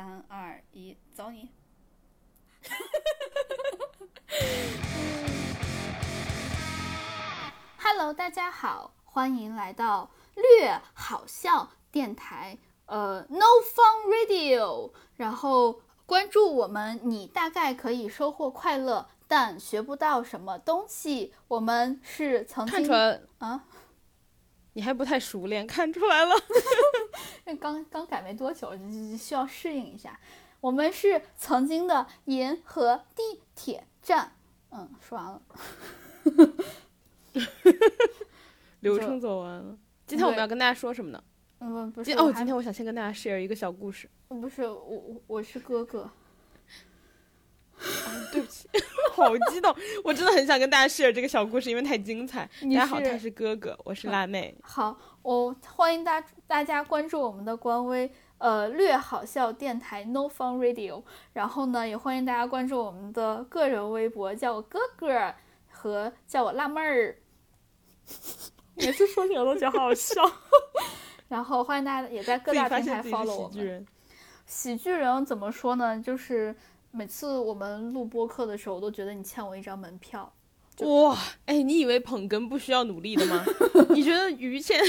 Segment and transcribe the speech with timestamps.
[0.00, 1.50] 三二一，走你
[7.78, 14.90] ！Hello，大家好，欢迎来到略好笑电台，呃，No Fun Radio。
[15.16, 21.34] 然后关注我们，你大概可以收获快乐，但学不到什么东西。
[21.46, 22.90] 我们是曾经
[23.38, 23.66] 啊，
[24.74, 26.34] 你还不太熟练，看出来了。
[27.60, 30.18] 刚刚改没多久，就需要适应一下。
[30.60, 34.32] 我们是曾经的银河地铁站。
[34.70, 35.42] 嗯，说完了。
[38.80, 39.76] 流程走完了。
[40.06, 41.22] 今天我们要跟大家说什么呢？
[41.58, 44.08] 嗯，不是哦，今天我想先跟大家 share 一个小故事。
[44.28, 46.08] 不是我我我是哥哥。
[48.30, 48.68] 对不起，
[49.12, 49.74] 好激动！
[50.04, 52.48] 我真的很想跟大家 share 这个小故事，因为太精彩。
[52.62, 54.54] 大家好，他是哥哥，我是辣妹。
[54.62, 61.02] 好，我欢迎大大家关注我们的官微，呃，略好笑电台 No Fun Radio。
[61.32, 65.34] 然后呢，也欢迎大家关注我们的个人微博，叫我哥哥
[65.70, 67.16] 和叫我辣妹儿。
[68.76, 70.20] 每次说起来都觉得好好笑。
[71.28, 73.86] 然后欢迎大家也在各大平台 follow 我们。
[74.46, 76.02] 喜剧人怎么说呢？
[76.02, 76.52] 就是
[76.92, 80.32] 每次我们录播课的时候，我都觉得你欠我一张门票。
[80.80, 81.16] 哇！
[81.46, 83.44] 哎，你以为捧哏不需要努力的吗？
[83.90, 84.80] 你觉得于谦，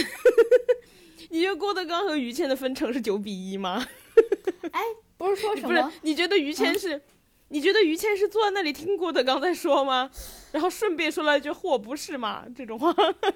[1.29, 3.85] 你觉得郭德纲和于谦的分成是九比一吗？
[5.17, 7.01] 不是说什么不是么？，你觉得于谦是？
[7.49, 10.09] 你觉得于谦是坐在那里听郭德纲在说吗？
[10.53, 12.89] 然后顺便说了一句“或不是嘛”这种话。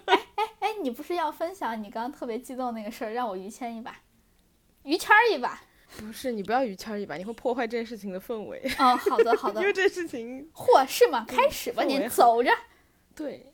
[0.06, 4.00] 哎哎哎，你不是要分享你刚刚特别激动那个事儿，让我于谦一把，
[4.84, 5.62] 于谦儿一把。
[5.98, 8.62] 不是，你不要于谦一把，你会破坏这件事情的氛围。
[8.80, 9.68] 哦，好的好的 因。
[9.68, 11.26] 为这事情，嚯，是吗？
[11.28, 12.52] 开始吧，您走着。
[13.16, 13.54] 对，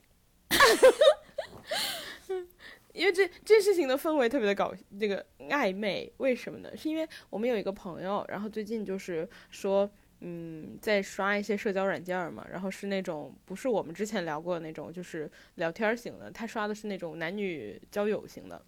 [2.92, 6.76] 因为这这事情的氛围特别的搞这个暧昧，为什么呢？
[6.76, 9.88] 是因为我们有一个朋友，然后最近就是说，
[10.20, 18.60] 嗯，在刷一些社交软件儿嘛，然后是那种不是我们之前聊过的那种，就是聊天儿型的，他刷的是那种男女交友型的，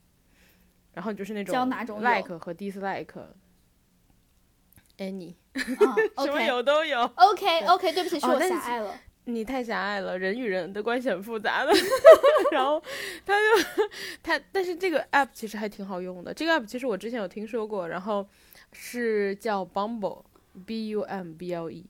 [0.92, 3.26] 然后就是那种交哪种友 like 和 dislike。
[4.98, 8.94] Any 嗯什么有都有，OK OK，对不起，是我狭隘了。
[9.26, 11.72] 你太狭隘了，人与人的关系很复杂的。
[12.52, 12.82] 然后
[13.24, 13.80] 他就
[14.22, 16.34] 他，但是这个 app 其实还挺好用的。
[16.34, 18.28] 这个 app 其实我之前有听说过，然后
[18.72, 21.86] 是叫 Bumble，B U M B L E。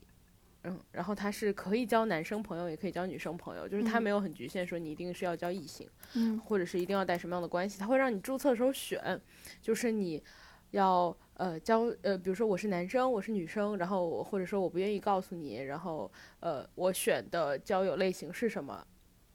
[0.63, 9.19] 嗯，然后它是可以交男生朋友，也可以交女生朋友，就是它嗯没有很局限，说你一定是要交异性，嗯或者是一定要带什么样的关系，它会让你注册的时候选，
[9.61, 10.23] 就是你
[10.71, 18.85] 要呃交呃，比如说我是男生，我是女生，然后我或者说我不愿意告诉你，然后呃我选的交友类型是什么？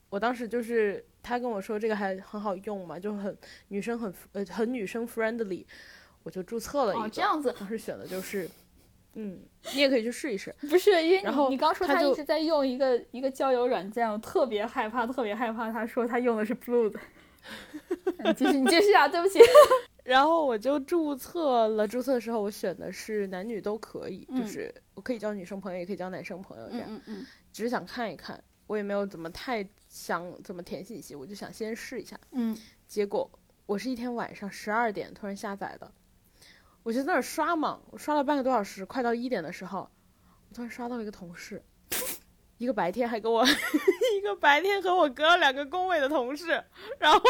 [0.08, 3.36] 我当时就是他跟我说这个还很好用嘛，就很
[3.68, 5.64] 女生很呃很女生 friendly，
[6.24, 7.04] 我就注册了一个。
[7.04, 8.48] 哦，这样子当时选的就是，
[9.14, 9.40] 嗯，
[9.72, 10.52] 你也可以去试一试。
[10.62, 15.70] 不是因为你然后你刚说他一直在用一个一个交友软件，我特别害怕，特别害怕。
[15.70, 16.98] 他说他用的是 Blue 的。
[18.24, 19.38] 你 继续，你继续啊，对不起。
[20.10, 26.86] 然后我就注册了，注册的时候我选的是男女都可以，嗯就是我可以交女生朋友，也可以交男生朋友这样。
[26.88, 32.18] 嗯嗯只是想看一看，我也没有怎么太想怎么填信息，我就想先试一下。
[32.32, 33.30] 嗯结果
[33.66, 35.92] 我是一天晚上十二点突然下载的，
[36.82, 39.88] 我就在那儿刷嘛，我刷了半个多小时，快到一点的时候，
[40.48, 41.62] 我突然刷到一个同事，
[42.58, 43.46] 一个白天还跟我
[44.18, 46.64] 一个白天和我隔了两个工位的同事，
[46.98, 47.20] 然后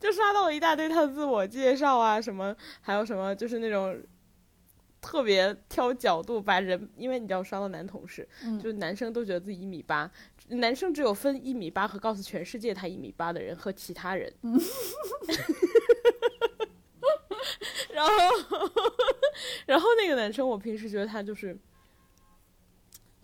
[0.00, 4.00] 就刷到了一大堆他的自我介绍啊，什么还有什么就是那种。
[5.06, 10.10] 特别挑角度把人，因为你知道刷到男同事，嗯，就男生都觉得自己一米八，
[10.48, 14.32] 男生只有分一米八和告诉全世界他一米八的人和其他人。
[17.92, 18.10] 然后，
[19.66, 21.54] 然后那个男生，我平时觉得他就是，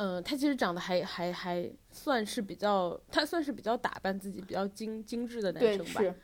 [0.03, 6.01] 嗯、他其实长得还还还算是比较，他算是比较打扮自己比较精精致的男生吧。
[6.01, 6.15] 是，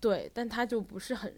[0.00, 1.32] 对，但他就不是很，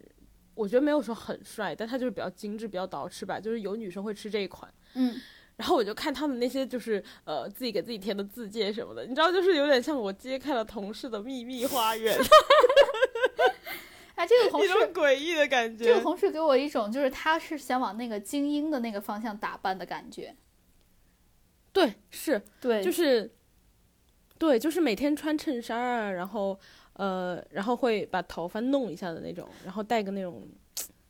[0.55, 4.73] 我觉得没有说很帅，但他就是比较精致，比较捯饬吧，就是有女生会吃这一款。
[4.95, 5.21] 嗯
[5.57, 12.17] 然后我就看他们那些就是呃自己给自己填的字界什么的，你知道，就是有点像我揭开了同事的秘密花园，
[14.17, 15.85] 哎，这个同 一事种诡异的感觉。
[15.85, 20.35] 这个同事给我一种就是他是想往那个精英的那个方向打扮的感觉。
[21.77, 23.31] 对，是对，就是，
[24.39, 26.59] 对，就是每天穿衬衫啊，然后
[26.95, 30.49] 呃，然后会把头发弄一下的那种，然后戴个那种。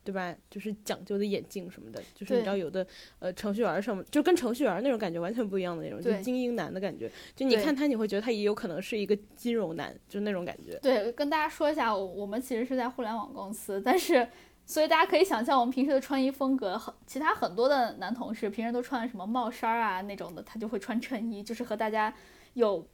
[0.07, 0.33] 对吧？
[0.49, 2.87] 就是讲究的眼镜什么的，就是你知道有的
[3.19, 7.11] 呃程序员什么，就跟程序员那种感觉完全不一样的那种，就对精英男的感觉。
[7.35, 10.79] 就你看他，你会觉得他也有可能是一个金融男，就那种感觉。
[10.81, 14.25] 对，跟大家说一下，我我们其实是在互联网公司，但是
[14.69, 22.13] 所以大家可以想象我们平时的穿衣风格，很其他很多的男同事平时都穿什么帽衫啊那种的，他就会穿衬衣，就是和大家
[22.53, 22.85] 有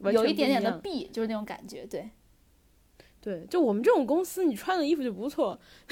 [0.00, 1.86] 有一点点的样避，就是那种感觉。
[1.86, 2.10] 对，
[3.20, 5.56] 对，就我们这种公司，你穿的衣服就不错。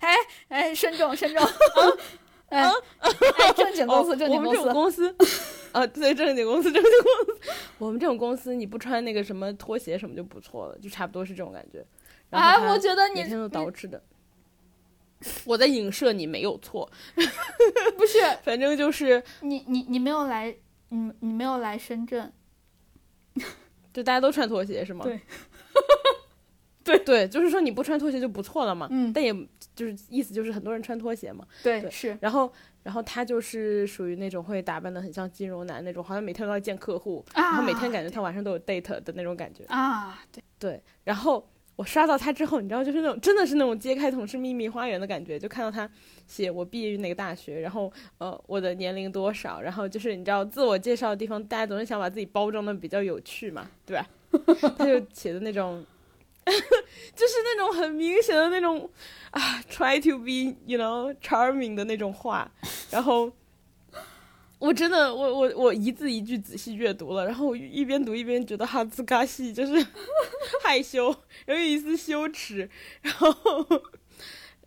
[0.00, 0.16] 哎
[0.48, 1.40] 哎，慎重慎重，
[2.50, 2.68] 哎
[2.98, 5.14] 哎，正经公司哦正经我们这种，公司，
[5.72, 11.84] 啊，对，正经公司，正经公司，我们这种公司，你不穿那个什么拖鞋什么就不错了，就差不多是这种感觉。
[12.30, 14.02] 哎啊，我觉得你每天都捯饬的。
[15.44, 20.52] 我在影射你没有错， 不是 反正就是你你你没有来，
[20.88, 22.32] 你你没有来深圳，
[23.92, 25.04] 就大家都穿拖鞋是吗？
[25.04, 25.20] 对，
[26.84, 28.88] 对对，就是说你不穿拖鞋就不错了嘛。
[28.90, 29.32] 嗯但也
[29.74, 31.46] 就是意思就是很多人穿拖鞋嘛。
[31.62, 32.52] 对对是然后
[32.82, 39.64] 然后他就是属于那种会打扮的很像金融男那种，好像每天都要见客户，啊，然后每天感觉他晚上都有 date 的那种感觉。
[39.68, 45.88] 啊，对，对，然后我刷到他之后，你知道，就是那种真的是那种揭开同事秘密花园的感觉，就看到他
[46.26, 54.06] 写我毕业于哪个大学，然后呃我的年龄多少，然后就是你知道自我介绍的地方，大家总是想把自己包装的比较有趣嘛，对吧？
[54.76, 55.84] 他就写的那种。
[57.14, 58.90] 就是那种很明显的那种
[59.30, 62.50] 啊，try to be you know charming 的那种话，
[62.90, 63.30] 然后
[64.58, 69.86] 我真的我我我一字一句仔细阅读了，然后我一边读一边觉得哈兹嘎西就是
[70.62, 71.14] 害羞，
[71.46, 72.68] 有一丝羞耻，
[73.02, 73.32] 然后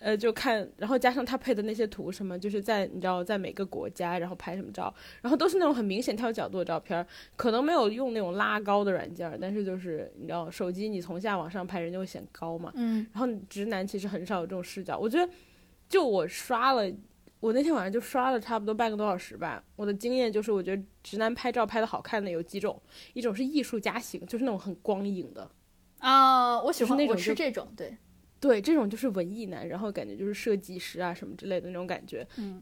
[0.05, 4.93] 呃就看，然后加上他配的那些图什么，就是在你知道在每个国家然后拍什么照，
[5.23, 7.03] 然后都是那种很明显挑角度的照片，
[7.35, 15.27] 可能没有用那种拉高的软件，但是就是你知道手机你从下往上拍，人就会显高嘛，嗯然后直男其实很少有这种视角，我觉得
[15.89, 16.87] 就我刷了。
[17.41, 19.63] 我那天晚上就刷了差不多半个多小时吧。
[19.75, 22.81] 我的经验就是，我觉得直男拍照拍的好看的有几种，
[23.13, 25.47] 一种是艺术家型，就是那种很光影的，
[25.99, 27.95] 啊，我喜欢那种就是这种，对，
[28.39, 32.27] 对，这种就是文艺男，然后感觉就是设计师啊什么之类的那种感觉。
[32.37, 32.61] 嗯，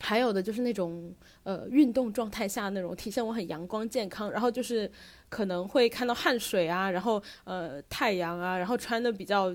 [0.00, 4.90] 还有的就是那种呃运动状态下那种体现我很阳光健康，然后就是
[5.28, 9.54] 可能会看到汗水啊，然后呃太阳啊，然后穿的比较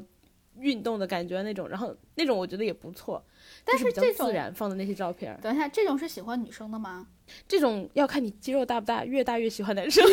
[0.58, 3.24] 运动的感觉那种，然后那种我觉得也不错，
[3.64, 7.08] 但是这种自然放的那些照片，等一下，这种是喜欢女生的吗？
[7.48, 10.04] 这种要看你肌肉大不大，越大越喜欢男生。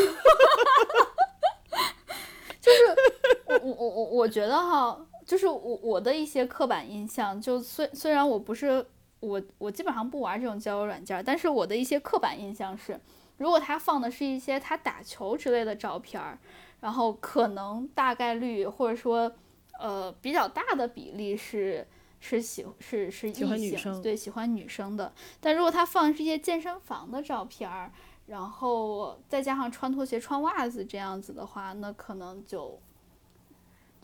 [3.47, 8.85] 我我我我我觉得哈，就是我我的一些刻板印象，就虽虽然我不是
[9.21, 13.01] 我我基本上不玩这种交友软件儿，但是我的一些刻板印象是，
[13.39, 16.39] 如果他放的是一些他打球之类的照片儿，
[16.81, 19.33] 然后可能大概率或者说
[19.79, 21.87] 呃比较大的比例是。
[22.25, 27.91] 是喜是是喜欢异性女生对喜欢女生的，但如果他放的是一些健身房的照片儿，
[28.27, 32.79] 然后再加上穿拖鞋、穿袜子这样子的话，那可能就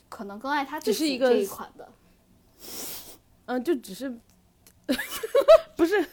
[0.09, 1.89] 可能更爱他自己只是一个这一款的。
[3.47, 4.13] 嗯，就只是
[5.77, 6.05] 不是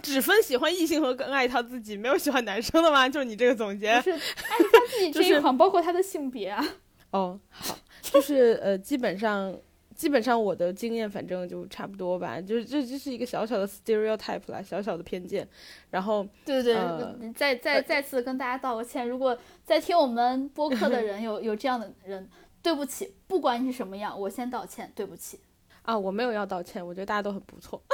[0.00, 3.08] 只分喜欢异性和更爱他自己，没有喜欢男生的吗？
[3.08, 4.02] 就你这个总结不。
[4.02, 6.64] 是爱他自己 这就是一款，包括他的性别啊。
[7.10, 9.56] 哦，好，就是呃，基本上。
[9.94, 15.46] 基本上我的经验反正就差不多吧，就是这这是一个小小的 stereotype 啦，小小的偏见。
[15.90, 22.28] 然后对对呃对，再再再次跟大家道个歉，如果在听我们播客的人有有这样的人，
[22.62, 25.40] 对不起，不管你是什么样，我先道歉，对不起。
[25.82, 27.82] 啊，我没有要道歉，我觉得大家都很不错。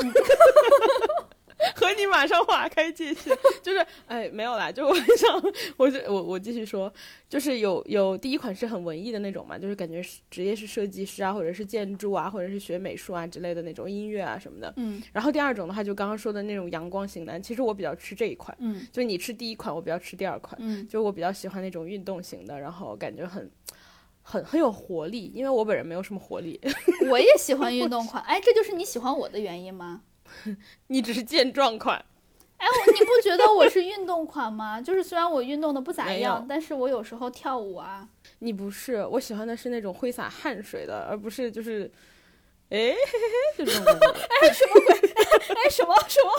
[1.74, 5.42] 和你马上划开界限，就是哎，没有啦，就我想，
[5.76, 6.92] 我就我我继续说，
[7.28, 14.72] 就是有有第一款是很文艺的那种嘛，就是感觉是职业是设计师啊，或者是建筑啊，或者是学美术啊之类的那种音乐啊什么的。
[14.76, 23.50] 嗯然后第二种的话，就刚刚说的那种阳光型男，其实我比较吃这一款，嗯就你吃第一款，我比较吃第二款，嗯就我比较喜欢那种运动型的，然后感觉很
[24.30, 26.60] 很很有活力，因为我本人没有什么活力，
[27.10, 28.22] 我也喜欢运动款。
[28.24, 30.02] 哎，这就是你喜欢我的原因吗？
[30.88, 32.04] 你只是健壮款。
[32.58, 34.78] 哎，我你不觉得我是运动款吗？
[34.82, 38.06] 就是虽然我运动的不咋样，但是我有时候跳舞啊。
[38.40, 41.90] 你不是，我喜欢的是那种挥洒汗水的，而不是就是，
[42.68, 42.94] 哎，嘿嘿
[43.56, 44.06] 嘿，就这种感觉。
[44.08, 44.94] 哎，什么鬼？
[45.56, 46.30] 哎，什么什么？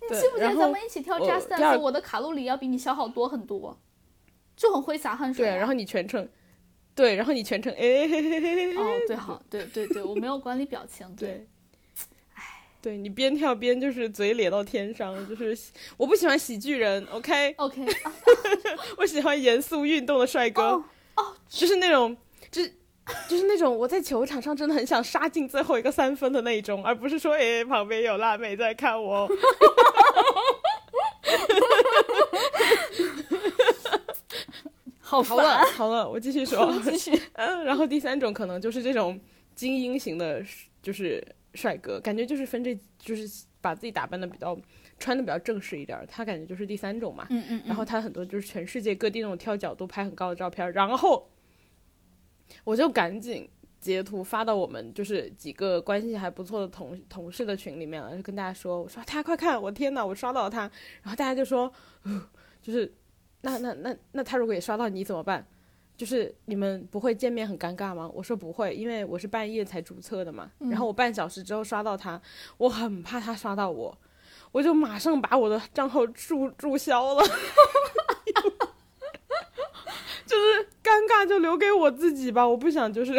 [0.00, 3.78] 你记不记得咱们一起跳我 Just 第二 Dance，我的卡路里要比你消耗多很多，
[4.58, 5.56] 就很挥洒汗水对，啊。
[5.56, 6.28] 然后你全程，
[6.94, 11.46] 对，然后你全程，哎，嘿嘿嘿嘿嘿，哦，对，好，对对对，我没有管理表情，对，对。
[12.80, 15.56] 对你边跳边就是嘴咧到天上，就是
[15.98, 18.12] 我不喜欢喜剧人，OK，，OK，啊
[18.98, 20.84] 我喜欢严肃运动的帅哥，哦
[21.16, 22.16] 哦，就是那种，
[22.52, 22.72] 就是
[23.28, 29.28] 就是那种我在球场上真的很想杀进最后一个三分的那一种，而不是说哎旁边有辣妹在看我。
[35.08, 35.72] 好好了烦。
[35.72, 36.70] 好了，我继续说。
[36.84, 39.18] 继续， 嗯，然后第三种可能就是这种
[39.54, 40.44] 精英型的，
[40.82, 44.54] 就是帅哥，感觉就是分这，就是把自己打扮的比较
[44.98, 47.26] 穿的比较正式一点，他感觉就是第三种嘛。
[47.30, 51.26] 嗯嗯，然后他很多就是全世界各地那种挑角度拍很高的照片，然后
[52.64, 53.48] 我就赶紧
[53.80, 60.60] 截图发到我们就是几个关系还不错的同同事的群里面了，就跟大家说，我说大家快看，我天呐，我刷到了他，
[61.02, 61.72] 然后大家就说，
[62.02, 62.28] 呃、
[62.60, 62.92] 就是
[63.42, 65.46] 那那那那他如果也刷到你怎么办？
[65.96, 68.08] 就是你们不会见面很尴尬吗？
[68.14, 70.48] 我说不会，因为我是半夜才注册的嘛。
[70.58, 72.20] 然后我半小时之后刷到他，
[72.56, 73.98] 我很怕他刷到我，
[74.52, 77.24] 我就马上把我的账号注注销了。
[80.24, 83.12] 就是尴尬就留给我自己吧，我不想就是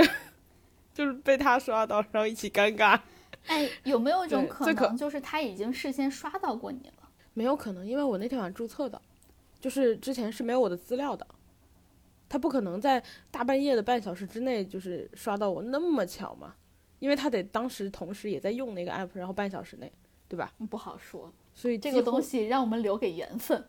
[0.93, 2.97] 就是被他刷到，然后一起尴尬。
[3.47, 7.09] 哎，有没有一种可能，就是他已经事先刷到过你了？
[7.33, 9.01] 没有可能，因为我那天晚上注册的，
[9.59, 11.25] 就是之前是没有我的资料的，
[12.27, 16.55] 他不可能在大半夜的半小时之内就是刷到我那么巧嘛，
[16.99, 19.91] 因为他得当时同时也在用那个 app，然后半小时内，
[20.27, 20.53] 对吧？
[20.69, 23.67] 不好说，所以这个东西让我们留给缘分。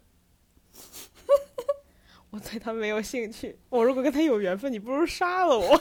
[2.31, 3.59] 我对他没有兴趣。
[3.69, 5.77] 我如果跟他有缘分，你不如杀了我，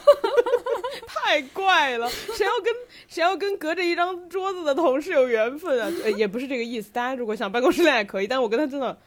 [1.06, 2.10] 太怪了。
[2.10, 2.74] 谁要跟
[3.08, 5.92] 谁要跟隔着一张桌子的同事有缘分啊？
[6.04, 6.90] 呃，也不是这个意思。
[6.92, 9.00] 大家如果想办公室恋爱可以，但我跟他真的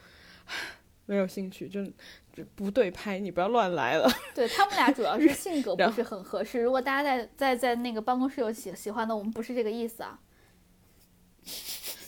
[1.07, 1.85] 没有兴趣，就
[2.33, 4.11] 就不对拍，你不要乱来了。
[4.35, 6.61] 对他们俩主要是性格不是很合适。
[6.61, 10.19] 如果大家在在在那个办公室有喜喜欢的，我们不是这个意思啊。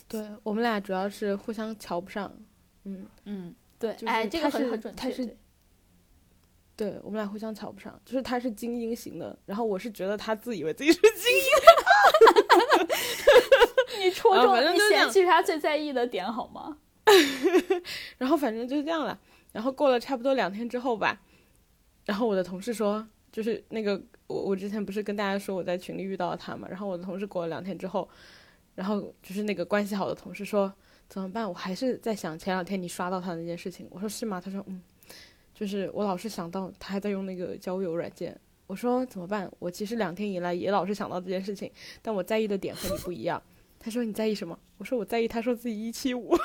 [0.07, 2.33] 对我们俩主要是互相瞧不上。
[2.85, 5.01] 嗯，嗯，对，就是哎，这个是很很准确。
[5.01, 5.27] 他是
[6.77, 11.45] 对对我们俩互相瞧不上，就是他是精英型的，然后我是觉得他自以为自己是精英。
[14.05, 16.79] 你戳啊中了你嫌弃他最在意的点好吗？
[18.19, 19.19] 然后反正就是这样了。
[19.53, 21.21] 然后过了差不多两天之后吧，
[22.07, 28.09] 然后我的同事说，就是那个我我之前不是跟大家说我在群里遇到了他嘛，然后我的同事过了两天之后，
[28.75, 30.73] 然后就是那个关系好的同事说
[31.09, 31.49] 怎么办？
[31.49, 33.87] 我还是在想前两天你刷到他的那件事情。
[33.91, 34.41] 我说是吗？
[34.45, 34.83] 他说嗯，
[35.55, 38.37] 就是我老是想到他还在用那个交友软件。
[38.67, 39.49] 我说怎么办？
[39.61, 41.71] 我其实两天以来也老是想到这件事情，
[42.03, 43.41] 但我在意的点和你不一样。
[43.79, 44.59] 他说你在意什么？
[44.79, 46.37] 我说我在意他说自己一七五。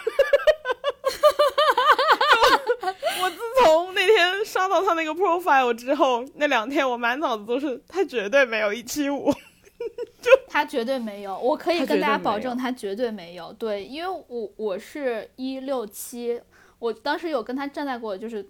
[3.21, 9.31] 我自从那天刷到他那个 profile 之后，那两天我满脑子都是他绝对没有一七五。
[10.21, 13.53] 就他绝对没有，我可以跟大家保证，他绝对没有。
[13.53, 16.41] 对，因为我我是一六七，
[16.79, 18.45] 我当时有跟他站在过，就是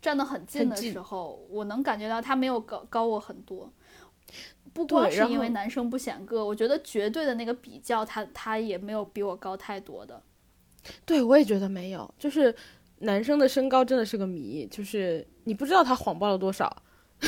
[0.00, 3.70] 站得很近的时候，我能感觉到他没有高高我很多。
[4.72, 10.22] 不光是因为男生不显个，我觉得绝对的那个比较，他他也没有比我高太多的。
[11.04, 12.54] 对，我也觉得没有，就是
[13.00, 16.82] 男生的身高真的是个谜，就是你不知道他谎报了多少。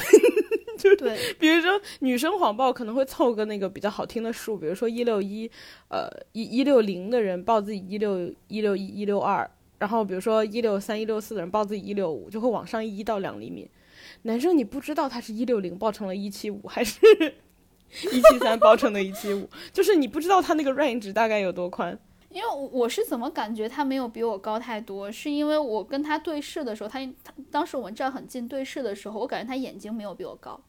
[0.79, 5.51] 就对，比如说女生谎报可能会凑个那个比较好听的数，比如说一六一，
[5.89, 13.71] 呃一一六零的人报自己一六一六一一六二，然后比如说一六三一六四的人报自己一六五，就会往上一到两厘米。
[14.23, 17.01] 男生你不知道他是一六零报成了一七五，还是
[18.13, 21.99] 一七三报成的一七五，就是你不知道他那个 range 大概有多宽。
[22.37, 30.61] 因为我是怎么感觉他没有比我高太多，是因为我跟他对视的时候，他他当时我们站很近对视的时候，我感觉他眼睛没有比我高。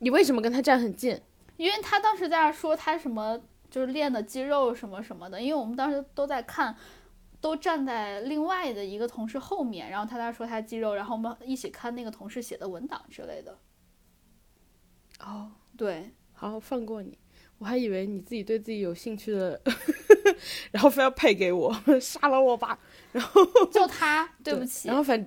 [0.00, 1.16] 你为什么跟他站很近？
[1.56, 6.76] 因为他当时在那说他什么就是练的肌肉什么什么的，因为我们当时都在看，
[7.40, 13.56] 都站在另外的一个同事后面，然后他在那说他肌肉，然后我们一起看那个同事写的文档之类的。
[15.20, 17.16] 哦，对，好，放过你。
[17.62, 19.60] 我还以为你自己对自己有兴趣的，
[20.72, 22.76] 然后非要配给我，杀了我吧。
[23.12, 23.40] 然后
[23.70, 25.24] 就他，对不起然，后反，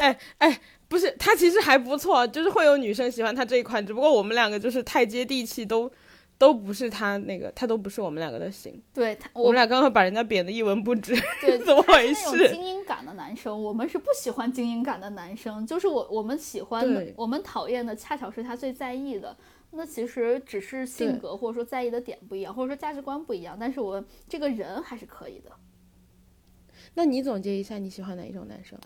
[0.00, 5.92] 哎哎，不是，他其实还不错，就是会有女生喜欢他这一款，只不过我们两个就是太接地气，都
[6.38, 8.82] 都不是他那个，他都不是我们两个的型。
[8.94, 11.14] 对他，我我们俩刚刚把人家贬得一文不值。
[11.42, 19.36] 对， 怎么回那种事精英感的男生，我们是不喜欢精英感的男生，就是我我们喜欢的，我们讨厌的恰巧是他最在意的。
[19.76, 25.50] 那其实只是性格或者说在意的点不一样，或者说价值观不一样，但是我这个人还是可以的。
[26.94, 28.78] 那你总结一下你喜欢哪一种男生？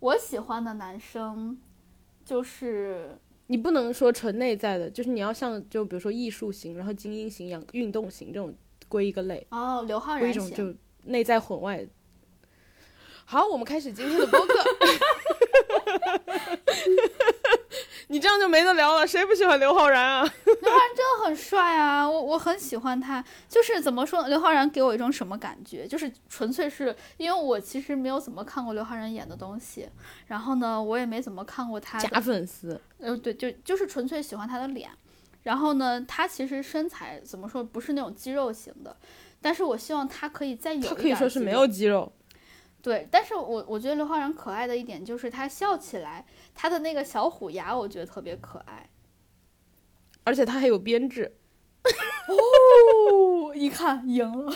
[0.00, 1.58] 我喜欢的男生
[2.24, 8.54] 就是你不能说纯内在的，就是你要像就比如说艺术型，然后精英型、养运动型这种
[8.88, 9.46] 归一个类。
[9.50, 10.30] 哦，刘昊然型。
[10.30, 11.86] 一种就内在混外。
[13.24, 14.54] 好，我们开始今天的播客。
[18.08, 20.22] 你这样就没得聊了，谁不喜欢刘昊然啊？
[20.44, 23.22] 刘昊然真的很帅啊，我我很喜欢他。
[23.48, 24.28] 就是怎么说呢？
[24.28, 25.86] 刘昊然给我一种什么感觉？
[25.86, 29.88] 就是纯粹是因为我其实没有怎么看过刘昊然演的东西，
[30.26, 31.98] 然后呢，我也没怎么看过他。
[31.98, 32.80] 假粉丝。
[32.98, 34.90] 呃，对，就就是纯粹喜欢他的脸。
[35.42, 38.96] 然后呢，他其实身材怎么说不是那种肌肉型的，
[39.40, 40.88] 但是我希望他可以再有。
[40.88, 42.10] 他可以说是没有肌肉。
[42.80, 48.88] 对，但是我我觉得刘昊然可爱的一点就是他笑起来，他的那个小虎牙，我觉得特别可爱，
[50.22, 51.36] 而且他还有编制，
[52.28, 54.54] 哦，一看赢了，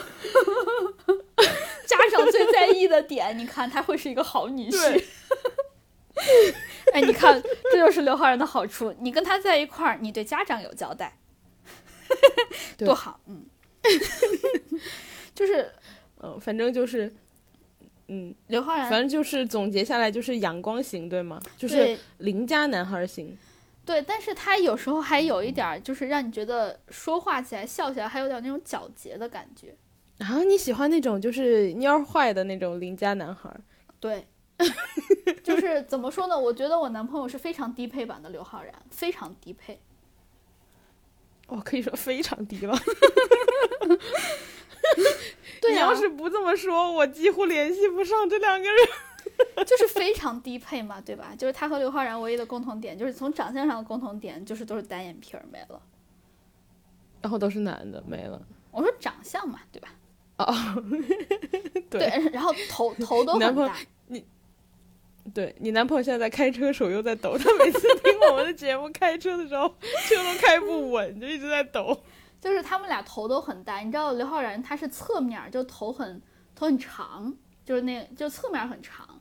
[1.85, 5.05] 家长最在意的点，你看他会是一个好女婿，
[6.95, 11.19] 哎，你看这就是刘昊然的好处，你跟他在一块儿，你对家长有交代，
[12.79, 13.45] 多好，嗯，
[15.35, 15.73] 就是，
[16.23, 17.13] 嗯，反正就是。
[18.15, 21.41] 嗯，刘昊然，反正就是总结下来就是阳光型，对吗？
[21.57, 23.35] 就是邻家男孩型。
[23.87, 29.75] 对，但是他有时候还有一点，就是让你觉得说话起来、笑起来还有点那种皎洁的感觉。
[30.19, 33.51] 啊，你喜欢那种就是蔫坏的那种邻家男孩？
[33.99, 34.27] 对，
[35.43, 36.39] 就是怎么说呢？
[36.39, 39.81] 我觉得我男朋友是非常低配版的刘昊然，非常低配。
[41.49, 42.79] 我可以说非常低了。
[45.63, 48.77] 对你要是不这么说，我几乎联系不上这两个人。
[49.65, 51.33] 就是非常低配嘛，对吧？
[51.39, 55.81] 就是他和刘昊然唯一的共同点，就是从长相上的共同点，就是都是单眼皮儿没了，
[57.21, 58.41] 然后都是男的没了。
[58.71, 59.89] 我说长相嘛，对吧？
[60.39, 60.55] 哦，
[61.89, 63.77] 对，然后头头都很大。
[64.09, 64.25] 你，
[65.33, 67.39] 对你男朋友现在在开车，手又在抖。
[67.39, 69.69] 他每次听我们的节目，开车的时候
[70.09, 72.03] 车都开不稳，就一直在抖。
[72.43, 76.21] 就是他们俩头都很大，你知道刘昊然他是侧面就头很
[76.57, 77.33] 头很长，
[77.65, 79.21] 就是那就侧面很长。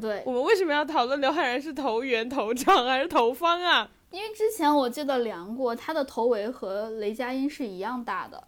[0.00, 3.88] 对，我们为什么要讨论刘昊然是头圆头长还是头方啊？
[4.10, 8.42] 因为之前我记得量过，他的头围和雷佳音是一样大的。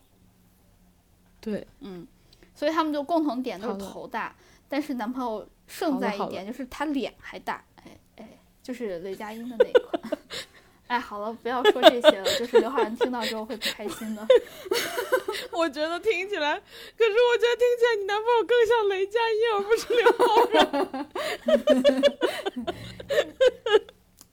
[1.40, 2.04] 对，嗯，
[2.52, 4.34] 所以他们就共同点都是头大，
[4.68, 8.28] 但是男朋友胜在一点就是他脸还大，哎哎，
[8.60, 10.18] 就是雷佳音的那一款。
[10.86, 14.24] 哎，好了，不要说这些了，就是刘昊然听到之后会不开心的。
[15.50, 16.60] 我觉得听起来，
[16.96, 21.08] 可是我觉得听起来你男朋友更像雷佳音，而不是刘昊然。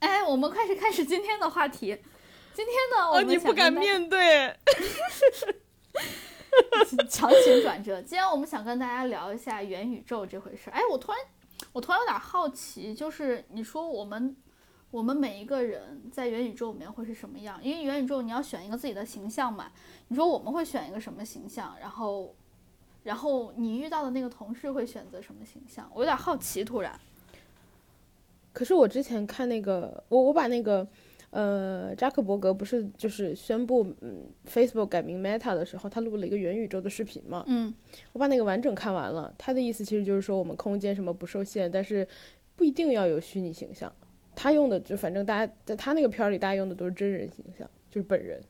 [0.00, 1.98] 哎，我们开始开始今天的话题。
[2.52, 4.54] 今天呢，我们你不敢面对。
[7.08, 8.02] 强行转折。
[8.02, 10.68] 今天我们想跟大家聊一下元宇宙这回事。
[10.68, 11.20] 哎，我突然，
[11.72, 14.36] 我突然有点好奇，就是你说我们。
[14.92, 17.58] 我们每一个人在元宇宙里面会是什么样？
[17.64, 19.72] 因为元宇宙你要选一个自己的形象嘛。
[20.08, 21.74] 你说我们会选一个什么形象？
[21.80, 22.34] 然后，
[23.04, 25.90] 然后你遇到的那个同事会选择什么形象？
[25.94, 26.94] 我有点好奇，突然。
[28.52, 30.86] 可是我之前看那个，我我把那个，
[31.30, 37.42] 呃，扎克伯格不是就是宣布嗯 Facebook 改名 Meta 的时候，他录了一个元宇宙的视频嘛。
[37.46, 37.72] 嗯。
[38.12, 42.06] 我把那个完整看完了，他的意思其实就是说我们空间什么不受限，但是
[42.56, 43.90] 不一定要有虚拟形象。
[44.34, 48.42] 他用的就反正大家在他那个片儿里，大家用的都是真人形象，就是本人。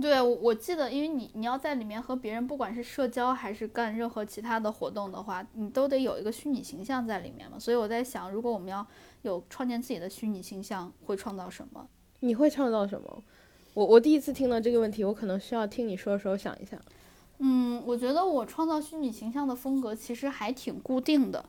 [0.00, 7.58] 对，我我记得，因为你你要在里面和别人，不管是社交还是干任何其他的活动的话，你都得有一个虚拟形象在里面嘛。
[7.58, 8.86] 所以我在想，如果我们要
[9.22, 11.86] 有创建自己的虚拟形象，会创造什么？
[12.20, 13.22] 你会创造什么？
[13.74, 16.80] 我我第一次听到这个问题，我可能需要听你说的时候想一下。
[17.38, 21.44] 嗯，我觉得我创造虚拟形象的风格其实还挺固定的。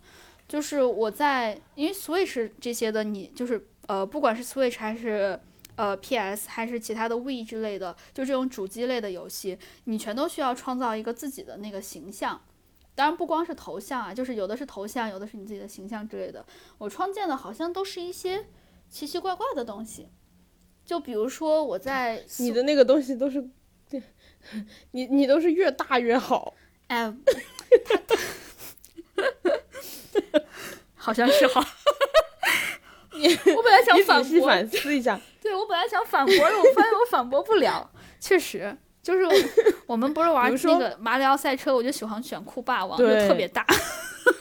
[0.51, 5.39] 就是我在，因为 Switch 这些的，你就是呃，不管是 Switch 还是
[5.77, 12.41] 呃 PS 还是其他的 Wii 之类的，就这种主机类的游戏，你全都需要创造一个自己的那个形象。
[12.93, 16.45] 当然不光是头像啊，就是有的是头像，有的是你自己的形象之类的。
[16.77, 18.45] 我创建的好像都是一些
[18.89, 20.09] 奇奇怪怪的东西，
[20.83, 23.49] 就比如说我在 你的那个东西都是，
[24.91, 26.53] 你你都是越大越好。
[26.87, 27.15] 哎，
[27.85, 28.17] 他他。
[31.01, 31.65] 好像是哈，
[33.13, 35.19] 你我本来想反驳，反思一下。
[35.41, 37.89] 对我本来想反驳的，我发现我反驳不了。
[38.19, 39.25] 确实，就是
[39.87, 43.65] 我们不是玩那个马里奥赛车，我就喜欢选酷霸王，就特别大。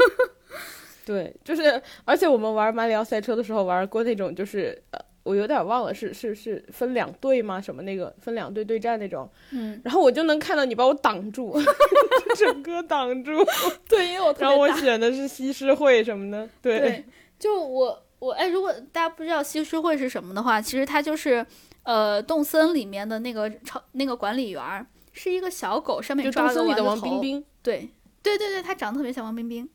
[1.06, 5.00] 对，就是而且我们玩马里奥赛车的时候玩过那种，就是呃。
[5.22, 7.60] 我有点忘了，是是是分两队吗？
[7.60, 9.30] 什么那个分两队对战那种？
[9.50, 11.54] 嗯，然后我就能看到你把我挡住，
[12.36, 13.32] 整个挡住。
[13.86, 16.48] 对，因为我然后我选的是西施会什么的。
[16.62, 17.04] 对，
[17.38, 21.44] 就我我哎，如果大家不知道西施会是什么的话，其实它就是
[21.82, 27.44] 呃动森里面的那个超那个管理员，是一个小狗，上面抓了个王冰冰。
[27.62, 27.90] 对
[28.22, 29.68] 对对对，它长得特别像王冰冰。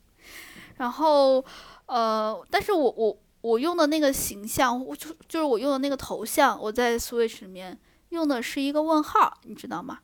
[0.77, 1.45] 然后
[1.85, 3.15] 呃，但是我我。
[3.45, 7.77] 我用的那个形象，我就就是我用的那个头像，我在 Switch 里面
[8.09, 9.99] 用的是一个问号，你知道吗？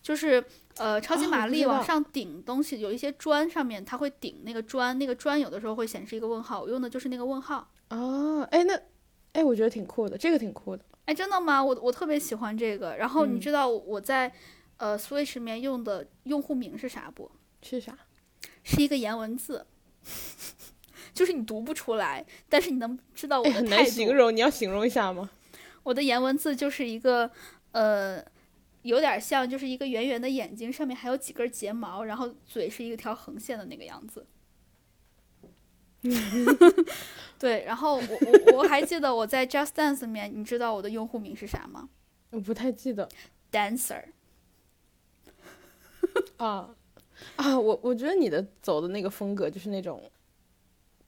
[0.00, 0.44] 就是
[0.76, 7.68] 呃，超级哦玛丽往上顶东西，有一些砖上面它会顶那个砖，那个砖有的时候会显示一个问号，我用的就是那个问号。
[7.90, 8.80] 哦，哎，那，
[9.32, 10.84] 哎，我觉得挺酷的，这个挺酷的。
[11.06, 11.64] 哎，真的吗？
[11.64, 12.96] 我我特别喜欢这个。
[12.98, 14.32] 然后你嗯知道我在
[14.76, 17.28] 呃 Switch 里面用的用户名是啥不？
[17.62, 17.98] 是啥？
[18.62, 19.66] 是一个颜文字，
[21.14, 23.86] 就是你读不出来，但是你能知道我哎，的很难。
[23.86, 25.30] 形容，你要形容一下吗？
[25.84, 27.30] 我的颜文字就是一个
[27.72, 28.22] 呃，
[28.82, 34.26] 有点像就是一个圆圆的眼睛，上面还有几根睫毛，然后嘴是一条横线的那个样子。
[37.38, 41.88] 对，然后我我我还记得我在 Just Dance 里面，你知道我的用户名是啥吗
[42.30, 43.08] 我不太记得
[43.50, 44.02] ？Dancer。
[46.36, 46.74] 啊
[47.36, 47.58] 啊！
[47.58, 50.02] 我我觉得你的走的那个风格就是那种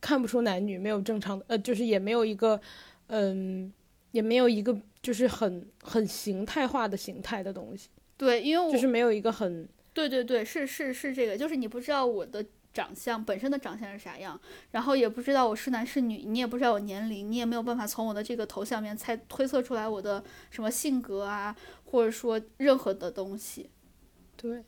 [0.06, 2.60] 看不出男女，没有正常的，呃，就是也没有一个，
[3.08, 3.72] 嗯，
[4.12, 14.40] 也没有一个就是很很形态化的形态的东西，对，因为我就是没有一个很对对对，是是是这个，就是你不知道我的长相本身的长相是啥样，
[14.70, 23.70] 然后也不知道我是男是女，你也不知道我年龄，你也没有办法从我的这个头像面猜推测出来我的什么性格啊，或者说任何的东西。
[24.36, 24.62] 对。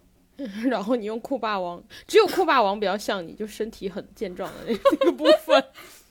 [0.64, 5.64] 然后你用酷霸王，只有酷霸王比较像你，就身体很健壮的那那个部分。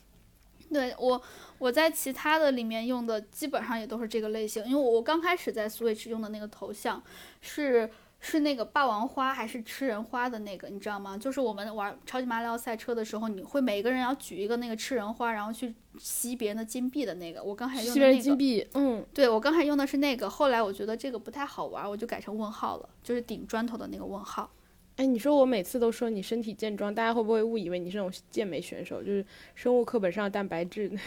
[0.70, 1.20] 对我，
[1.56, 7.02] 我在其他的里面用的基本上也都是这个类型，因为我我刚开始在 Switch 用的那个头像
[7.40, 11.16] 是是那个霸王花还是吃人花的那个，你知道吗？
[11.16, 17.42] 就是我们玩超级马里奥赛车的时候，你会每个人要举一个那个吃人花，然后去吸别人的金币的那个。
[17.42, 24.50] 我刚开始用吸人的那个，金币，嗯，对我刚才用的是那个，后来我觉得这个不太好玩，我就改成问号了，就是顶砖头的那个问号。
[24.96, 29.00] 哎，你说我每次都说你身体健壮，大家会不会误以为你是那种健美选手？
[29.00, 30.90] 就是生物课本上的蛋白质？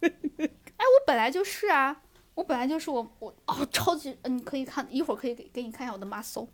[0.00, 2.02] 哎我本来就是啊，
[2.34, 6.48] 我本来就是我我哦，超级，呃你可以看一会儿可以给给你看一下我的 muscle。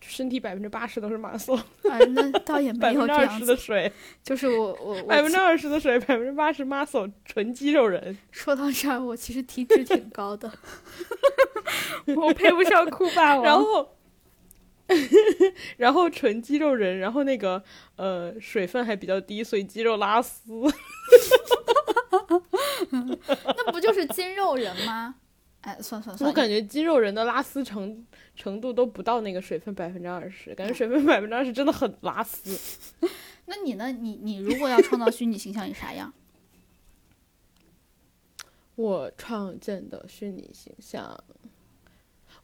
[0.00, 8.16] 身体百分之八十都是马索，啊，那倒也没有百分之二这样子，十的水，就是我我 我百分之二十的水，百分之八十 muscle，纯肌肉人。
[8.30, 10.50] 说到这儿，我其实体脂挺高的，
[12.16, 13.42] 我配不上酷霸王。
[13.44, 13.96] 然后，
[15.76, 17.62] 然后纯肌肉人，然后那个
[17.96, 20.62] 呃水分还比较低，所以肌肉拉丝。
[22.90, 25.14] 那不就是筋肉人吗？
[25.62, 32.56] 哎，算算算，我感觉肌肉人的拉丝程程度都不到那个水分百分之二十，感觉水分百分之二十真的很拉丝。
[33.46, 33.90] 那你呢？
[33.90, 36.12] 你你如果要创造虚拟形象，你啥样？
[38.76, 41.18] 我创建的虚拟形象，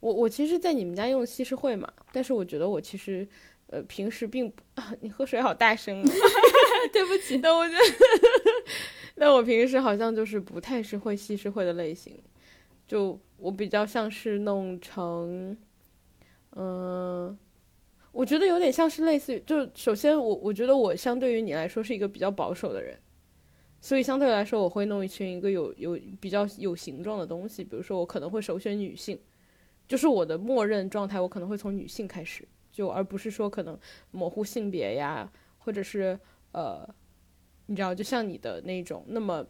[0.01, 3.25] 我我其实，在你们家用西施会嘛，但是我觉得我其实，
[3.67, 6.11] 呃，平时并不，啊、你喝水好大声啊！
[6.93, 7.79] 对不起，但我觉得，
[9.15, 12.21] 那我平时好像就是不太是会西施会的类型，
[12.87, 15.57] 就我比较像是弄成，
[16.55, 17.37] 嗯、
[18.11, 22.97] 我觉得有点像是类似于，就首先我我觉得我相对于你来说是一个比较保守的人，
[23.81, 29.19] 所以相对来说我会弄一群一个有有比较有形状的东西，比如说我可能会首选女性，
[29.87, 33.77] 就是我的默认状态，我可能会从女性开始，就而不是说可能
[34.11, 36.19] 模糊性别呀，或者是
[36.55, 36.87] 呃，
[37.65, 39.45] 你知道，就像你的那种那么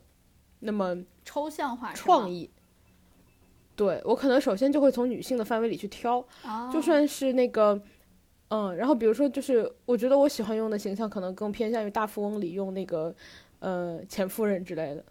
[0.59, 2.49] 那么抽象化创意。
[3.75, 7.79] 对我可能首先就会从女性的范围里去挑，哦就算是那个，
[8.47, 13.13] 嗯，然后比如说就是我觉得我喜欢用的形象可能更偏向于大富翁里用那个，
[13.59, 15.03] 呃，前夫人之类的，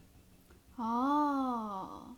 [0.77, 2.17] 哦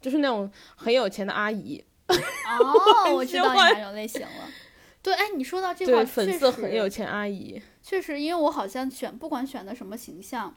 [0.00, 4.28] 就是那种很有钱的阿姨，哦， 我知道你喜欢哪种类型了。
[5.06, 10.56] 对，哎，你说到这块确实色很有钱阿姨，确实，因为我好像选不管选的什么形象，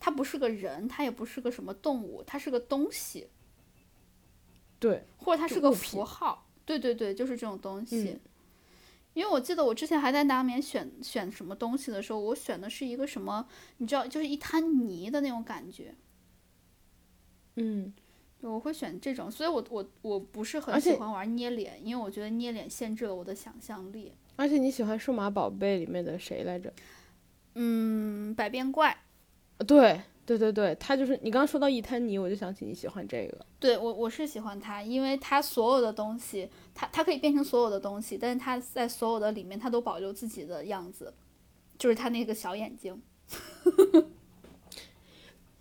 [0.00, 3.28] 它不是个人，它也不是个什么动物，它是个东西，
[4.78, 6.48] 对，或者它是个符号。
[6.64, 8.12] 对对对，就是这种东西。
[8.12, 8.20] 嗯
[9.12, 15.94] 因为我记得我之前还在拿棉选选什么东西的时候，我选的是一个什么，你知道，就是一滩泥的那种感觉。
[17.54, 17.94] 嗯，
[18.42, 24.12] 我会选这种，所以我我我不是很喜欢玩捏脸，因为我觉得捏脸限制了我的想象力。
[24.36, 26.72] 而且你喜欢数码宝贝里面的谁来着？
[27.54, 28.96] 嗯，百变怪，
[29.58, 33.46] 呃对对对对，他就是你刚刚说到一滩泥，我就想起你喜欢这个。
[33.58, 41.14] 对我我是喜欢他，因为他所有的东西，他他可以变成所有的东西，但是他在所有的里面，他都保留自己的样子，
[41.78, 43.00] 就是他那个小眼睛。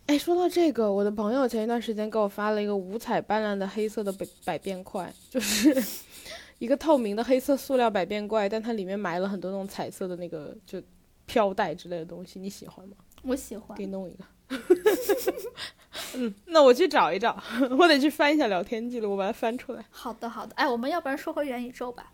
[0.07, 5.75] 哎，说到这个，我的朋友前一段时间给我发了一个五彩斑斓的黑色的百百变怪，就是
[6.59, 10.81] 一个透明的黑色塑料百变怪，但它里面埋了很多那种彩色的那个就
[11.25, 12.97] 飘带之类的东西，你喜欢吗？
[13.23, 13.75] 我喜欢。
[13.77, 14.23] 给弄一个。
[16.13, 17.41] 嗯，那我去找一找，
[17.79, 19.83] 我得去翻一下聊天记录，我把它翻出来。
[19.89, 20.53] 好的，好的。
[20.55, 22.11] 哎，我们要不然说回元宇宙吧？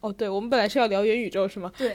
[0.00, 1.72] 哦，对，我们本来是要聊元宇宙是吗？
[1.76, 1.92] 对，